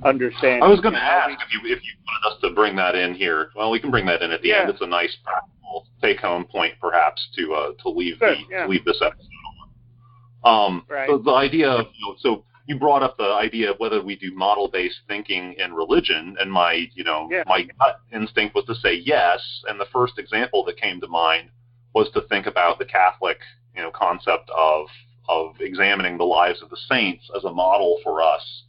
understanding. 0.04 0.62
I 0.62 0.68
was 0.68 0.80
going 0.80 0.94
to 0.94 1.02
ask 1.02 1.28
we- 1.28 1.34
if 1.34 1.52
you 1.52 1.60
if 1.76 1.82
you 1.82 1.92
wanted 2.06 2.34
us 2.36 2.40
to 2.42 2.50
bring 2.54 2.76
that 2.76 2.94
in 2.94 3.14
here. 3.14 3.50
Well, 3.56 3.70
we 3.70 3.80
can 3.80 3.90
bring 3.90 4.06
that 4.06 4.22
in 4.22 4.30
at 4.30 4.42
the 4.42 4.48
Yeah. 4.48 4.60
end. 4.62 4.70
It's 4.70 4.82
a 4.82 4.86
nice 4.86 5.16
practical 5.24 5.86
take 6.02 6.20
home 6.20 6.44
point, 6.44 6.74
perhaps, 6.80 7.26
to 7.36 7.54
uh, 7.54 7.72
to 7.82 7.88
leave 7.88 8.20
Good, 8.20 8.38
the 8.38 8.44
yeah. 8.54 8.62
to 8.64 8.68
leave 8.68 8.84
this 8.84 9.00
episode. 9.02 9.30
Um, 10.46 10.84
Right. 10.88 11.08
the, 11.08 11.18
the 11.18 11.32
idea 11.32 11.68
of 11.70 11.86
you 11.94 12.06
know, 12.06 12.16
so 12.18 12.44
you 12.66 12.78
brought 12.78 13.02
up 13.02 13.16
the 13.16 13.32
idea 13.32 13.70
of 13.70 13.78
whether 13.78 14.02
we 14.02 14.16
do 14.16 14.34
model 14.34 14.68
based 14.68 15.00
thinking 15.08 15.54
in 15.58 15.72
religion, 15.74 16.36
and 16.40 16.50
my 16.52 16.88
you 16.94 17.04
know 17.04 17.28
Yeah. 17.30 17.44
my 17.46 17.62
gut 17.78 18.00
instinct 18.12 18.54
was 18.54 18.64
to 18.66 18.74
say 18.74 18.94
yes. 18.94 19.40
And 19.68 19.78
the 19.80 19.86
first 19.92 20.18
example 20.18 20.64
that 20.64 20.76
came 20.76 21.00
to 21.00 21.08
mind 21.08 21.50
was 21.94 22.10
to 22.12 22.20
think 22.22 22.46
about 22.46 22.78
the 22.78 22.84
Catholic 22.84 23.38
you 23.74 23.82
know 23.82 23.90
concept 23.90 24.50
of 24.56 24.86
of 25.28 25.60
examining 25.60 26.16
the 26.18 26.24
lives 26.24 26.62
of 26.62 26.70
the 26.70 26.76
saints 26.88 27.28
as 27.36 27.44
a 27.44 27.52
model 27.52 27.98
for 28.04 28.22
us 28.22 28.64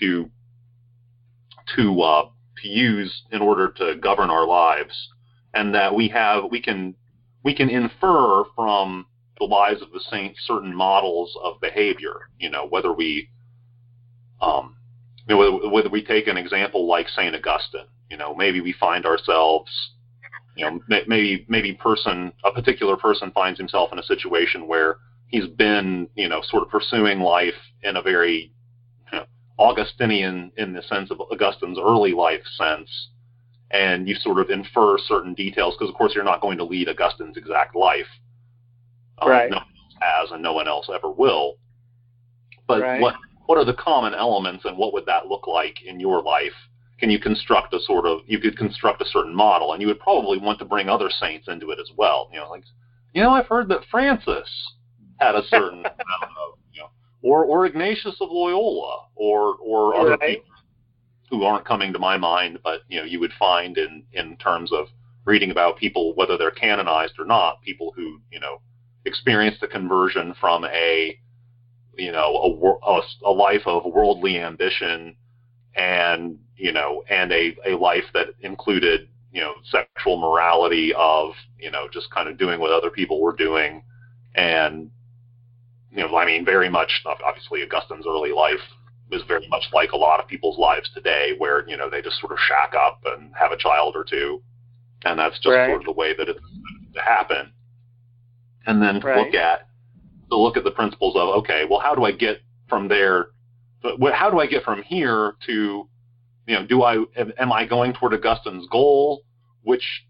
to 0.00 0.28
to 1.76 2.00
uh, 2.02 2.28
to 2.62 2.68
use 2.68 3.22
in 3.30 3.40
order 3.40 3.68
to 3.68 3.96
govern 3.96 4.30
our 4.30 4.46
lives, 4.46 4.94
and 5.54 5.74
that 5.74 5.94
we 5.94 6.08
have 6.08 6.44
we 6.50 6.60
can 6.60 6.94
we 7.44 7.54
can 7.54 7.68
infer 7.70 8.44
from 8.54 9.06
the 9.42 9.54
lives 9.54 9.82
of 9.82 9.90
the 9.92 10.00
saints 10.10 10.40
certain 10.46 10.74
models 10.74 11.36
of 11.42 11.60
behavior. 11.60 12.28
You 12.38 12.50
know, 12.50 12.66
whether 12.66 12.92
we 12.92 13.28
um, 14.40 14.76
you 15.26 15.34
know, 15.34 15.38
whether, 15.38 15.68
whether 15.70 15.88
we 15.88 16.04
take 16.04 16.26
an 16.26 16.36
example 16.36 16.86
like 16.86 17.08
Saint 17.08 17.34
Augustine, 17.34 17.86
you 18.10 18.16
know, 18.16 18.34
maybe 18.34 18.60
we 18.60 18.72
find 18.72 19.06
ourselves, 19.06 19.70
you 20.56 20.64
know, 20.64 20.80
may- 20.88 21.04
maybe 21.06 21.44
maybe 21.48 21.74
person 21.74 22.32
a 22.44 22.52
particular 22.52 22.96
person 22.96 23.30
finds 23.32 23.58
himself 23.58 23.92
in 23.92 23.98
a 23.98 24.02
situation 24.02 24.66
where 24.66 24.96
he's 25.28 25.46
been, 25.46 26.08
you 26.14 26.28
know, 26.28 26.42
sort 26.42 26.62
of 26.62 26.68
pursuing 26.68 27.20
life 27.20 27.54
in 27.82 27.96
a 27.96 28.02
very 28.02 28.52
you 29.12 29.18
know, 29.18 29.24
Augustinian 29.58 30.52
in 30.56 30.72
the 30.72 30.82
sense 30.82 31.10
of 31.10 31.20
Augustine's 31.20 31.78
early 31.78 32.12
life 32.12 32.42
sense, 32.56 32.90
and 33.70 34.08
you 34.08 34.14
sort 34.14 34.38
of 34.38 34.50
infer 34.50 34.98
certain 34.98 35.34
details 35.34 35.74
because, 35.74 35.88
of 35.88 35.96
course, 35.96 36.14
you're 36.14 36.24
not 36.24 36.40
going 36.40 36.58
to 36.58 36.64
lead 36.64 36.88
Augustine's 36.88 37.36
exact 37.36 37.74
life. 37.74 38.06
Um, 39.22 39.28
Right. 39.28 39.50
No 39.50 39.56
one 39.56 39.62
else 39.62 39.96
has, 40.00 40.30
and 40.32 40.42
no 40.42 40.52
one 40.52 40.68
else 40.68 40.88
ever 40.92 41.10
will. 41.10 41.54
But 42.66 42.82
Right. 42.82 43.00
what 43.00 43.14
what 43.46 43.58
are 43.58 43.64
the 43.64 43.74
common 43.74 44.14
elements, 44.14 44.64
and 44.64 44.76
what 44.78 44.92
would 44.92 45.06
that 45.06 45.26
look 45.26 45.46
like 45.46 45.82
in 45.82 46.00
your 46.00 46.22
life? 46.22 46.54
Can 46.98 47.10
you 47.10 47.18
construct 47.18 47.74
a 47.74 47.80
sort 47.80 48.06
of 48.06 48.20
you 48.26 48.38
could 48.38 48.56
construct 48.56 49.02
a 49.02 49.06
certain 49.06 49.34
model, 49.34 49.72
and 49.72 49.80
you 49.80 49.88
would 49.88 49.98
probably 49.98 50.38
want 50.38 50.58
to 50.60 50.64
bring 50.64 50.88
other 50.88 51.10
saints 51.10 51.48
into 51.48 51.70
it 51.70 51.78
as 51.80 51.90
well. 51.96 52.28
You 52.32 52.40
know, 52.40 52.48
like 52.50 52.64
you 53.14 53.22
know, 53.22 53.30
I've 53.32 53.46
heard 53.46 53.68
that 53.68 53.84
Francis 53.90 54.48
had 55.18 55.34
a 55.34 55.42
certain 55.44 55.78
amount 55.84 56.30
of 56.36 56.58
you 56.72 56.80
know, 56.80 56.90
or 57.22 57.44
or 57.44 57.66
Ignatius 57.66 58.16
of 58.20 58.30
Loyola, 58.30 59.06
or 59.16 59.56
or 59.60 59.94
other 59.96 60.16
Right. 60.20 60.38
people 60.38 60.44
who 61.30 61.44
aren't 61.44 61.64
coming 61.64 61.92
to 61.92 61.98
my 61.98 62.16
mind, 62.16 62.58
but 62.62 62.82
you 62.88 62.98
know, 63.00 63.04
you 63.04 63.18
would 63.18 63.32
find 63.38 63.76
in 63.78 64.04
in 64.12 64.36
terms 64.36 64.70
of 64.72 64.86
reading 65.24 65.50
about 65.50 65.76
people, 65.76 66.14
whether 66.14 66.36
they're 66.36 66.50
canonized 66.50 67.14
or 67.18 67.24
not, 67.24 67.60
people 67.62 67.92
who 67.96 68.20
you 68.30 68.38
know 68.38 68.60
experienced 69.04 69.60
the 69.60 69.68
conversion 69.68 70.34
from 70.40 70.64
a 70.64 71.18
you 71.96 72.12
know, 72.12 72.78
a, 72.84 72.90
a, 72.90 73.02
a 73.26 73.32
life 73.32 73.62
of 73.66 73.84
worldly 73.84 74.38
ambition 74.38 75.16
and, 75.74 76.38
you 76.56 76.72
know, 76.72 77.02
and 77.08 77.32
a, 77.32 77.56
a 77.66 77.76
life 77.76 78.04
that 78.14 78.28
included, 78.40 79.08
you 79.32 79.40
know, 79.40 79.54
sexual 79.70 80.18
morality 80.18 80.92
of, 80.96 81.32
you 81.58 81.70
know, 81.70 81.88
just 81.92 82.10
kind 82.10 82.28
of 82.28 82.38
doing 82.38 82.60
what 82.60 82.70
other 82.70 82.90
people 82.90 83.20
were 83.20 83.34
doing. 83.34 83.82
And, 84.34 84.90
you 85.90 85.98
know, 85.98 86.16
I 86.16 86.24
mean, 86.24 86.44
very 86.44 86.68
much, 86.68 86.90
obviously, 87.04 87.62
Augustine's 87.62 88.06
early 88.06 88.32
life 88.32 88.60
is 89.10 89.22
very 89.28 89.46
much 89.48 89.64
like 89.74 89.92
a 89.92 89.96
lot 89.96 90.20
of 90.20 90.26
people's 90.26 90.58
lives 90.58 90.90
today, 90.94 91.34
where, 91.36 91.68
you 91.68 91.76
know, 91.76 91.90
they 91.90 92.00
just 92.00 92.18
sort 92.20 92.32
of 92.32 92.38
shack 92.48 92.74
up 92.74 93.02
and 93.04 93.32
have 93.38 93.52
a 93.52 93.58
child 93.58 93.94
or 93.94 94.04
two. 94.04 94.42
And 95.04 95.18
that's 95.18 95.36
just 95.36 95.48
right. 95.48 95.68
sort 95.68 95.80
of 95.80 95.86
the 95.86 95.92
way 95.92 96.14
that 96.16 96.28
it 96.28 96.36
to 96.94 97.00
happen. 97.00 97.52
And 98.66 98.82
then 98.82 99.00
right. 99.00 99.18
look 99.18 99.34
at 99.34 99.68
to 100.30 100.36
look 100.36 100.56
at 100.56 100.64
the 100.64 100.70
principles 100.70 101.16
of 101.16 101.28
okay, 101.40 101.64
well, 101.68 101.80
how 101.80 101.94
do 101.94 102.04
I 102.04 102.12
get 102.12 102.40
from 102.68 102.88
there? 102.88 103.26
But 103.82 104.14
How 104.14 104.30
do 104.30 104.38
I 104.38 104.46
get 104.46 104.62
from 104.62 104.82
here 104.82 105.34
to, 105.46 105.88
you 106.46 106.54
know, 106.54 106.66
do 106.66 106.82
I 106.82 107.04
am 107.38 107.52
I 107.52 107.66
going 107.66 107.92
toward 107.92 108.12
Augustine's 108.14 108.68
goal? 108.68 109.24
Which 109.62 110.04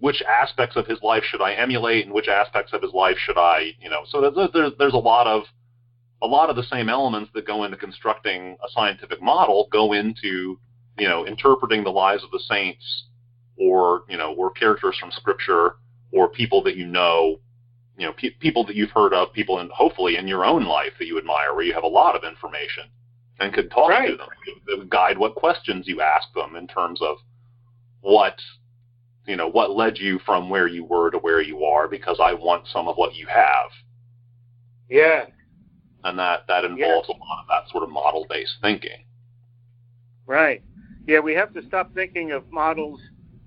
which 0.00 0.22
aspects 0.22 0.76
of 0.76 0.86
his 0.86 1.02
life 1.02 1.24
should 1.24 1.40
I 1.40 1.54
emulate, 1.54 2.04
and 2.04 2.14
which 2.14 2.28
aspects 2.28 2.72
of 2.72 2.82
his 2.82 2.92
life 2.92 3.16
should 3.18 3.38
I, 3.38 3.72
you 3.80 3.90
know? 3.90 4.02
So 4.06 4.20
there's 4.20 4.50
there's, 4.52 4.72
there's 4.78 4.94
a 4.94 4.98
lot 4.98 5.26
of 5.26 5.44
a 6.22 6.26
lot 6.26 6.50
of 6.50 6.56
the 6.56 6.62
same 6.64 6.88
elements 6.88 7.30
that 7.34 7.46
go 7.46 7.64
into 7.64 7.76
constructing 7.76 8.56
a 8.64 8.68
scientific 8.70 9.22
model 9.22 9.68
go 9.70 9.92
into 9.92 10.58
you 10.98 11.08
know 11.08 11.26
interpreting 11.26 11.84
the 11.84 11.90
lives 11.90 12.24
of 12.24 12.30
the 12.30 12.40
saints 12.40 13.04
or 13.56 14.02
you 14.08 14.16
know 14.16 14.34
or 14.34 14.50
characters 14.50 14.96
from 14.98 15.10
scripture 15.12 15.76
or 16.12 16.28
people 16.28 16.62
that 16.62 16.76
you 16.76 16.86
know 16.86 17.38
you 17.98 18.06
know, 18.06 18.12
pe- 18.12 18.30
people 18.30 18.64
that 18.64 18.76
you've 18.76 18.90
heard 18.90 19.12
of, 19.12 19.32
people 19.32 19.58
in 19.58 19.68
hopefully 19.74 20.16
in 20.16 20.28
your 20.28 20.44
own 20.44 20.64
life 20.64 20.92
that 20.98 21.06
you 21.06 21.18
admire, 21.18 21.52
where 21.52 21.64
you 21.64 21.74
have 21.74 21.82
a 21.82 21.88
lot 21.88 22.14
of 22.14 22.22
information 22.24 22.84
and 23.40 23.52
could 23.52 23.70
talk 23.70 23.90
right. 23.90 24.08
to 24.08 24.16
them, 24.16 24.28
that 24.66 24.78
would 24.78 24.90
guide 24.90 25.18
what 25.18 25.34
questions 25.34 25.86
you 25.86 26.00
ask 26.00 26.32
them 26.34 26.56
in 26.56 26.66
terms 26.68 27.00
of 27.02 27.16
what 28.00 28.38
you 29.26 29.36
know 29.36 29.48
what 29.48 29.72
led 29.72 29.98
you 29.98 30.18
from 30.24 30.48
where 30.48 30.68
you 30.68 30.84
were 30.84 31.10
to 31.10 31.18
where 31.18 31.42
you 31.42 31.64
are, 31.64 31.88
because 31.88 32.18
I 32.22 32.32
want 32.32 32.68
some 32.72 32.88
of 32.88 32.96
what 32.96 33.14
you 33.14 33.26
have. 33.26 33.70
Yeah. 34.88 35.26
And 36.04 36.18
that 36.18 36.46
that 36.46 36.64
involves 36.64 37.08
yeah. 37.08 37.16
a 37.16 37.18
lot 37.18 37.42
of 37.42 37.48
that 37.48 37.70
sort 37.70 37.82
of 37.82 37.90
model 37.90 38.26
based 38.30 38.54
thinking. 38.62 39.04
Right. 40.26 40.62
Yeah, 41.06 41.18
we 41.18 41.34
have 41.34 41.52
to 41.54 41.66
stop 41.66 41.92
thinking 41.94 42.30
of 42.30 42.50
models 42.52 43.00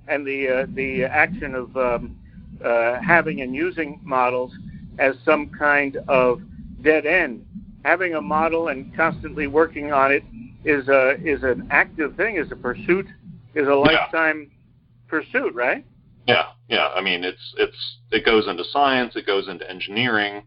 and 0.08 0.28
the 0.28 0.48
uh, 0.50 0.66
the 0.74 1.06
action 1.06 1.56
of 1.56 1.76
um, 1.78 2.18
uh, 2.64 3.00
having 3.02 3.42
and 3.42 3.56
using 3.56 4.00
models 4.04 4.52
as 5.00 5.16
some 5.26 5.50
kind 5.50 5.98
of 6.08 6.42
dead 6.82 7.06
end. 7.06 7.46
Having 7.84 8.16
a 8.16 8.22
model 8.22 8.68
and 8.68 8.96
constantly 8.96 9.48
working 9.48 9.92
on 9.92 10.12
it 10.12 10.24
is 10.64 10.88
a 10.88 11.16
is 11.24 11.44
an 11.44 11.68
active 11.72 12.16
thing, 12.16 12.36
is 12.38 12.52
a 12.52 12.56
pursuit, 12.56 13.08
is 13.56 13.68
a 13.68 13.74
lifetime 13.74 14.50
yeah. 14.50 15.10
pursuit, 15.10 15.54
right? 15.56 15.86
Yeah, 16.28 16.50
yeah. 16.70 16.90
I 16.90 17.02
mean, 17.02 17.24
it's 17.24 17.54
it's 17.58 17.98
it 18.12 18.26
goes 18.26 18.48
into 18.48 18.64
science, 18.72 19.16
it 19.16 19.26
goes 19.26 19.48
into 19.48 19.70
engineering, 19.70 20.44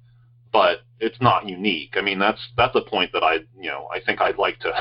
but 0.53 0.83
it's 1.00 1.20
not 1.20 1.48
unique. 1.48 1.94
I 1.96 2.00
mean, 2.00 2.18
that's 2.18 2.40
that's 2.57 2.77
a 2.77 2.81
point 2.81 3.12
that 3.12 3.24
I 3.24 3.38
you 3.59 3.70
know 3.70 3.88
I 3.92 4.00
think 4.00 4.20
I'd 4.20 4.38
like 4.38 4.61
to. 4.61 4.72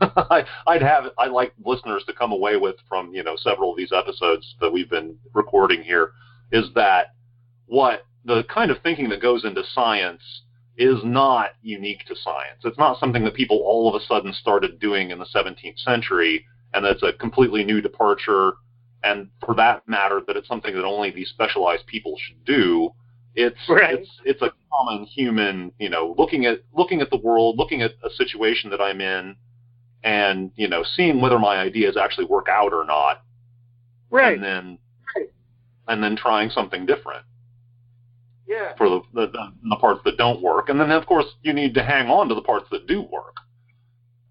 I, 0.00 0.44
I'd 0.66 0.82
have 0.82 1.04
I'd 1.18 1.30
like 1.30 1.54
listeners 1.64 2.04
to 2.06 2.12
come 2.12 2.32
away 2.32 2.56
with 2.56 2.76
from 2.88 3.14
you 3.14 3.24
know 3.24 3.36
several 3.36 3.70
of 3.72 3.78
these 3.78 3.92
episodes 3.92 4.54
that 4.60 4.70
we've 4.70 4.90
been 4.90 5.16
recording 5.32 5.82
here 5.82 6.12
is 6.54 6.72
that 6.76 7.08
what 7.66 8.06
the 8.24 8.44
kind 8.44 8.70
of 8.70 8.80
thinking 8.82 9.08
that 9.08 9.20
goes 9.20 9.44
into 9.44 9.62
science 9.74 10.22
is 10.76 10.98
not 11.02 11.50
unique 11.62 12.06
to 12.06 12.14
science. 12.14 12.60
It's 12.64 12.78
not 12.78 12.98
something 12.98 13.24
that 13.24 13.34
people 13.34 13.60
all 13.64 13.88
of 13.88 14.00
a 14.00 14.04
sudden 14.04 14.32
started 14.32 14.78
doing 14.78 15.10
in 15.10 15.18
the 15.18 15.26
17th 15.34 15.78
century, 15.78 16.46
and 16.72 16.84
that's 16.84 17.02
a 17.02 17.12
completely 17.12 17.64
new 17.64 17.80
departure. 17.80 18.52
And 19.02 19.30
for 19.44 19.54
that 19.56 19.86
matter, 19.88 20.20
that 20.26 20.36
it's 20.36 20.46
something 20.46 20.74
that 20.74 20.84
only 20.84 21.10
these 21.10 21.28
specialized 21.28 21.86
people 21.86 22.14
should 22.24 22.44
do. 22.44 22.90
It's 23.34 23.58
right. 23.68 23.94
it's 23.94 24.10
it's 24.24 24.42
a 24.42 24.52
common 24.72 25.06
human, 25.06 25.72
you 25.80 25.90
know, 25.90 26.14
looking 26.16 26.46
at 26.46 26.60
looking 26.72 27.00
at 27.00 27.10
the 27.10 27.16
world, 27.16 27.58
looking 27.58 27.82
at 27.82 27.92
a 28.04 28.10
situation 28.10 28.70
that 28.70 28.80
I'm 28.80 29.00
in, 29.00 29.34
and 30.04 30.52
you 30.54 30.68
know, 30.68 30.84
seeing 30.84 31.20
whether 31.20 31.38
my 31.40 31.56
ideas 31.56 31.96
actually 31.96 32.26
work 32.26 32.46
out 32.48 32.72
or 32.72 32.84
not. 32.84 33.22
Right. 34.08 34.34
And 34.34 34.44
then 34.44 34.78
and 35.88 36.02
then 36.02 36.16
trying 36.16 36.50
something 36.50 36.86
different. 36.86 37.24
Yeah. 38.46 38.74
For 38.76 38.88
the, 38.88 39.00
the, 39.14 39.26
the 39.70 39.76
parts 39.76 40.00
that 40.04 40.18
don't 40.18 40.42
work, 40.42 40.68
and 40.68 40.78
then 40.78 40.90
of 40.90 41.06
course 41.06 41.26
you 41.42 41.52
need 41.52 41.74
to 41.74 41.82
hang 41.82 42.08
on 42.08 42.28
to 42.28 42.34
the 42.34 42.42
parts 42.42 42.66
that 42.70 42.86
do 42.86 43.02
work. 43.02 43.36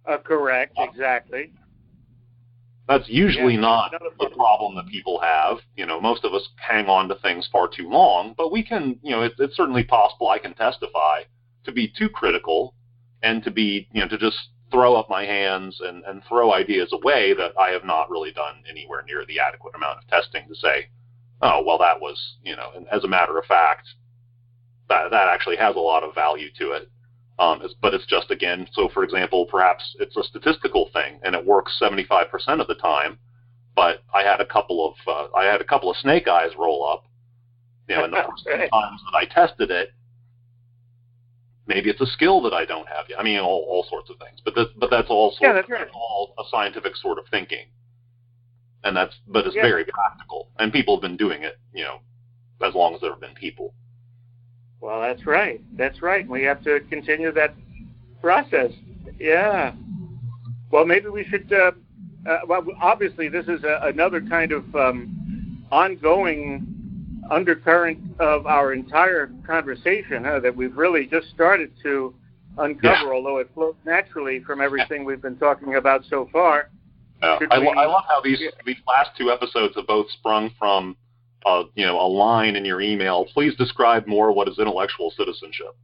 Uh, 0.07 0.17
correct. 0.17 0.73
Exactly. 0.77 1.51
That's 2.87 3.07
usually 3.07 3.53
yeah, 3.53 3.61
not 3.61 3.91
the 4.19 4.29
problem 4.35 4.75
that 4.75 4.87
people 4.87 5.19
have. 5.21 5.57
You 5.77 5.85
know, 5.85 6.01
most 6.01 6.25
of 6.25 6.33
us 6.33 6.47
hang 6.57 6.87
on 6.87 7.07
to 7.07 7.15
things 7.15 7.47
far 7.51 7.69
too 7.69 7.89
long, 7.89 8.35
but 8.37 8.51
we 8.51 8.61
can, 8.61 8.99
you 9.01 9.11
know, 9.11 9.21
it, 9.21 9.31
it's 9.39 9.55
certainly 9.55 9.85
possible. 9.85 10.29
I 10.29 10.37
can 10.37 10.53
testify 10.53 11.21
to 11.63 11.71
be 11.71 11.91
too 11.97 12.09
critical 12.09 12.75
and 13.21 13.41
to 13.45 13.51
be, 13.51 13.87
you 13.93 14.01
know, 14.01 14.09
to 14.09 14.17
just 14.17 14.37
throw 14.69 14.95
up 14.95 15.09
my 15.09 15.23
hands 15.23 15.79
and, 15.79 16.03
and 16.03 16.23
throw 16.27 16.53
ideas 16.53 16.91
away 16.91 17.33
that 17.33 17.53
I 17.57 17.69
have 17.69 17.85
not 17.85 18.09
really 18.09 18.33
done 18.33 18.63
anywhere 18.69 19.03
near 19.07 19.25
the 19.25 19.39
adequate 19.39 19.75
amount 19.75 19.99
of 19.99 20.07
testing 20.07 20.47
to 20.49 20.55
say, 20.55 20.89
oh, 21.43 21.61
well, 21.65 21.77
that 21.77 21.99
was, 21.99 22.37
you 22.41 22.55
know, 22.55 22.71
and 22.75 22.87
as 22.91 23.03
a 23.03 23.07
matter 23.07 23.37
of 23.37 23.45
fact, 23.45 23.87
that, 24.89 25.11
that 25.11 25.27
actually 25.27 25.57
has 25.57 25.75
a 25.75 25.79
lot 25.79 26.03
of 26.03 26.15
value 26.15 26.49
to 26.57 26.71
it. 26.71 26.89
Um, 27.37 27.61
it's, 27.61 27.73
but 27.81 27.93
it's 27.93 28.05
just, 28.05 28.31
again, 28.31 28.67
so 28.71 28.89
for 28.93 29.03
example, 29.03 29.45
perhaps 29.45 29.95
it's 29.99 30.15
a 30.15 30.23
statistical 30.23 30.89
thing 30.93 31.19
and 31.23 31.35
it 31.35 31.45
works 31.45 31.77
75% 31.81 32.27
of 32.61 32.67
the 32.67 32.75
time, 32.75 33.17
but 33.75 34.03
I 34.13 34.23
had 34.23 34.39
a 34.39 34.45
couple 34.45 34.87
of, 34.87 34.95
uh, 35.07 35.35
I 35.35 35.45
had 35.45 35.59
a 35.59 35.65
couple 35.65 35.91
of 35.91 35.97
snake 35.97 36.27
eyes 36.27 36.51
roll 36.57 36.87
up, 36.87 37.05
you 37.89 37.95
know, 37.95 38.05
in 38.05 38.11
the 38.11 38.23
first 38.29 38.45
right. 38.47 38.69
times 38.71 39.01
that 39.11 39.17
I 39.17 39.25
tested 39.25 39.69
it. 39.69 39.89
Maybe 41.65 41.89
it's 41.89 42.01
a 42.01 42.05
skill 42.05 42.41
that 42.43 42.53
I 42.53 42.65
don't 42.65 42.87
have. 42.87 43.05
I 43.17 43.23
mean, 43.23 43.39
all, 43.39 43.65
all 43.69 43.85
sorts 43.89 44.09
of 44.09 44.17
things, 44.17 44.39
but 44.43 44.53
this, 44.53 44.67
but 44.77 44.89
that's 44.89 45.09
all 45.09 45.31
sort 45.31 45.41
yeah, 45.41 45.53
that's 45.53 45.65
of, 45.65 45.71
right. 45.71 45.87
all 45.93 46.33
a 46.37 46.43
scientific 46.51 46.95
sort 46.97 47.17
of 47.17 47.25
thinking 47.31 47.67
and 48.83 48.95
that's 48.95 49.15
but 49.27 49.45
it's 49.45 49.55
yeah. 49.55 49.63
very 49.63 49.85
practical, 49.85 50.49
and 50.59 50.71
people 50.71 50.95
have 50.95 51.01
been 51.01 51.17
doing 51.17 51.43
it, 51.43 51.59
you 51.73 51.83
know, 51.83 51.99
as 52.65 52.73
long 52.73 52.93
as 52.93 53.01
there 53.01 53.11
have 53.11 53.21
been 53.21 53.35
people. 53.35 53.73
Well, 54.81 55.01
that's 55.01 55.25
right. 55.25 55.61
That's 55.77 56.01
right. 56.01 56.27
We 56.27 56.43
have 56.43 56.61
to 56.65 56.81
continue 56.89 57.31
that 57.31 57.55
process. 58.21 58.71
Yeah. 59.17 59.73
Well, 60.71 60.85
maybe 60.85 61.07
we 61.07 61.23
should. 61.25 61.51
Uh, 61.51 61.71
uh, 62.29 62.39
well, 62.47 62.65
obviously, 62.81 63.29
this 63.29 63.45
is 63.47 63.63
a, 63.63 63.79
another 63.83 64.21
kind 64.21 64.51
of 64.51 64.75
um, 64.75 65.65
ongoing 65.71 66.67
undercurrent 67.29 67.99
of 68.19 68.45
our 68.45 68.73
entire 68.73 69.31
conversation 69.47 70.25
huh, 70.25 70.39
that 70.41 70.55
we've 70.55 70.75
really 70.75 71.05
just 71.05 71.29
started 71.29 71.71
to 71.81 72.13
uncover, 72.57 73.05
yeah. 73.05 73.11
although 73.11 73.37
it 73.37 73.49
flows 73.53 73.75
naturally 73.85 74.41
from 74.41 74.61
everything 74.61 75.05
we've 75.05 75.21
been 75.21 75.37
talking 75.37 75.75
about 75.75 76.03
so 76.09 76.29
far. 76.31 76.69
Yeah. 77.23 77.39
I, 77.51 77.55
I 77.55 77.85
love 77.85 78.03
how 78.07 78.21
these 78.21 78.39
these 78.65 78.77
last 78.85 79.11
two 79.17 79.31
episodes 79.31 79.75
have 79.75 79.87
both 79.87 80.09
sprung 80.11 80.51
from 80.59 80.97
uh, 81.45 81.63
you 81.75 81.85
know 81.85 81.99
a 81.99 82.07
line 82.07 82.55
in 82.55 82.65
your 82.65 82.81
email. 82.81 83.25
Please 83.33 83.55
describe 83.55 84.07
more 84.07 84.31
what 84.33 84.49
is 84.49 84.59
intellectual 84.59 85.11
citizenship. 85.17 85.75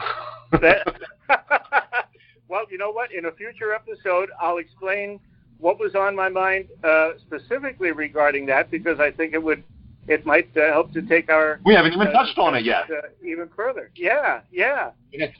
well, 2.48 2.64
you 2.70 2.78
know 2.78 2.90
what? 2.90 3.12
In 3.12 3.26
a 3.26 3.32
future 3.32 3.74
episode, 3.74 4.30
I'll 4.40 4.58
explain 4.58 5.20
what 5.58 5.78
was 5.78 5.94
on 5.94 6.14
my 6.14 6.28
mind 6.28 6.68
uh, 6.84 7.10
specifically 7.26 7.92
regarding 7.92 8.46
that 8.46 8.70
because 8.70 9.00
I 9.00 9.10
think 9.10 9.34
it 9.34 9.42
would 9.42 9.64
it 10.08 10.24
might 10.24 10.48
uh, 10.56 10.72
help 10.72 10.92
to 10.92 11.02
take 11.02 11.30
our. 11.30 11.60
We 11.64 11.74
haven't 11.74 11.92
even 11.92 12.08
uh, 12.08 12.12
touched 12.12 12.38
on 12.38 12.54
it 12.54 12.64
yet. 12.64 12.90
Uh, 12.90 13.08
even 13.24 13.48
further, 13.54 13.90
yeah, 13.96 14.40
yeah. 14.52 14.90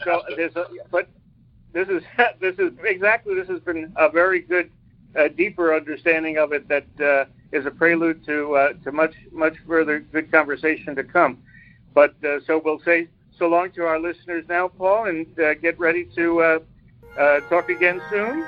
So 0.05 0.23
there's 0.37 0.57
a, 0.57 0.67
but 0.91 1.09
this 1.73 1.89
is 1.89 2.03
this 2.41 2.57
is 2.59 2.73
exactly 2.85 3.35
this 3.35 3.49
has 3.49 3.61
been 3.61 3.93
a 3.97 4.11
very 4.11 4.41
good 4.41 4.71
a 5.17 5.29
deeper 5.29 5.75
understanding 5.75 6.39
of 6.39 6.53
it 6.53 6.69
that 6.69 6.87
uh, 7.01 7.25
is 7.53 7.67
a 7.67 7.71
prelude 7.71 8.25
to 8.27 8.55
uh, 8.55 8.73
to 8.85 8.93
much 8.93 9.15
much 9.33 9.55
further 9.67 10.01
good 10.01 10.31
conversation 10.31 10.95
to 10.97 11.05
come. 11.05 11.39
But 11.95 12.15
uh, 12.25 12.41
so 12.47 12.61
we'll 12.63 12.81
say 12.81 13.09
so 13.39 13.49
long 13.49 13.71
to 13.73 13.85
our 13.85 13.99
listeners 13.99 14.45
now, 14.49 14.69
Paul, 14.69 15.07
and 15.07 15.27
uh, 15.39 15.55
get 15.55 15.79
ready 15.79 16.05
to 16.17 16.41
uh, 16.43 17.41
talk 17.49 17.69
again 17.69 18.01
soon. 18.11 18.47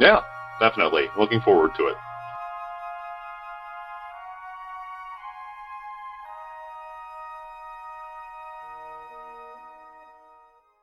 Yeah, 0.00 0.20
definitely. 0.60 1.08
Looking 1.18 1.40
forward 1.40 1.72
to 1.76 1.86
it. 1.88 1.96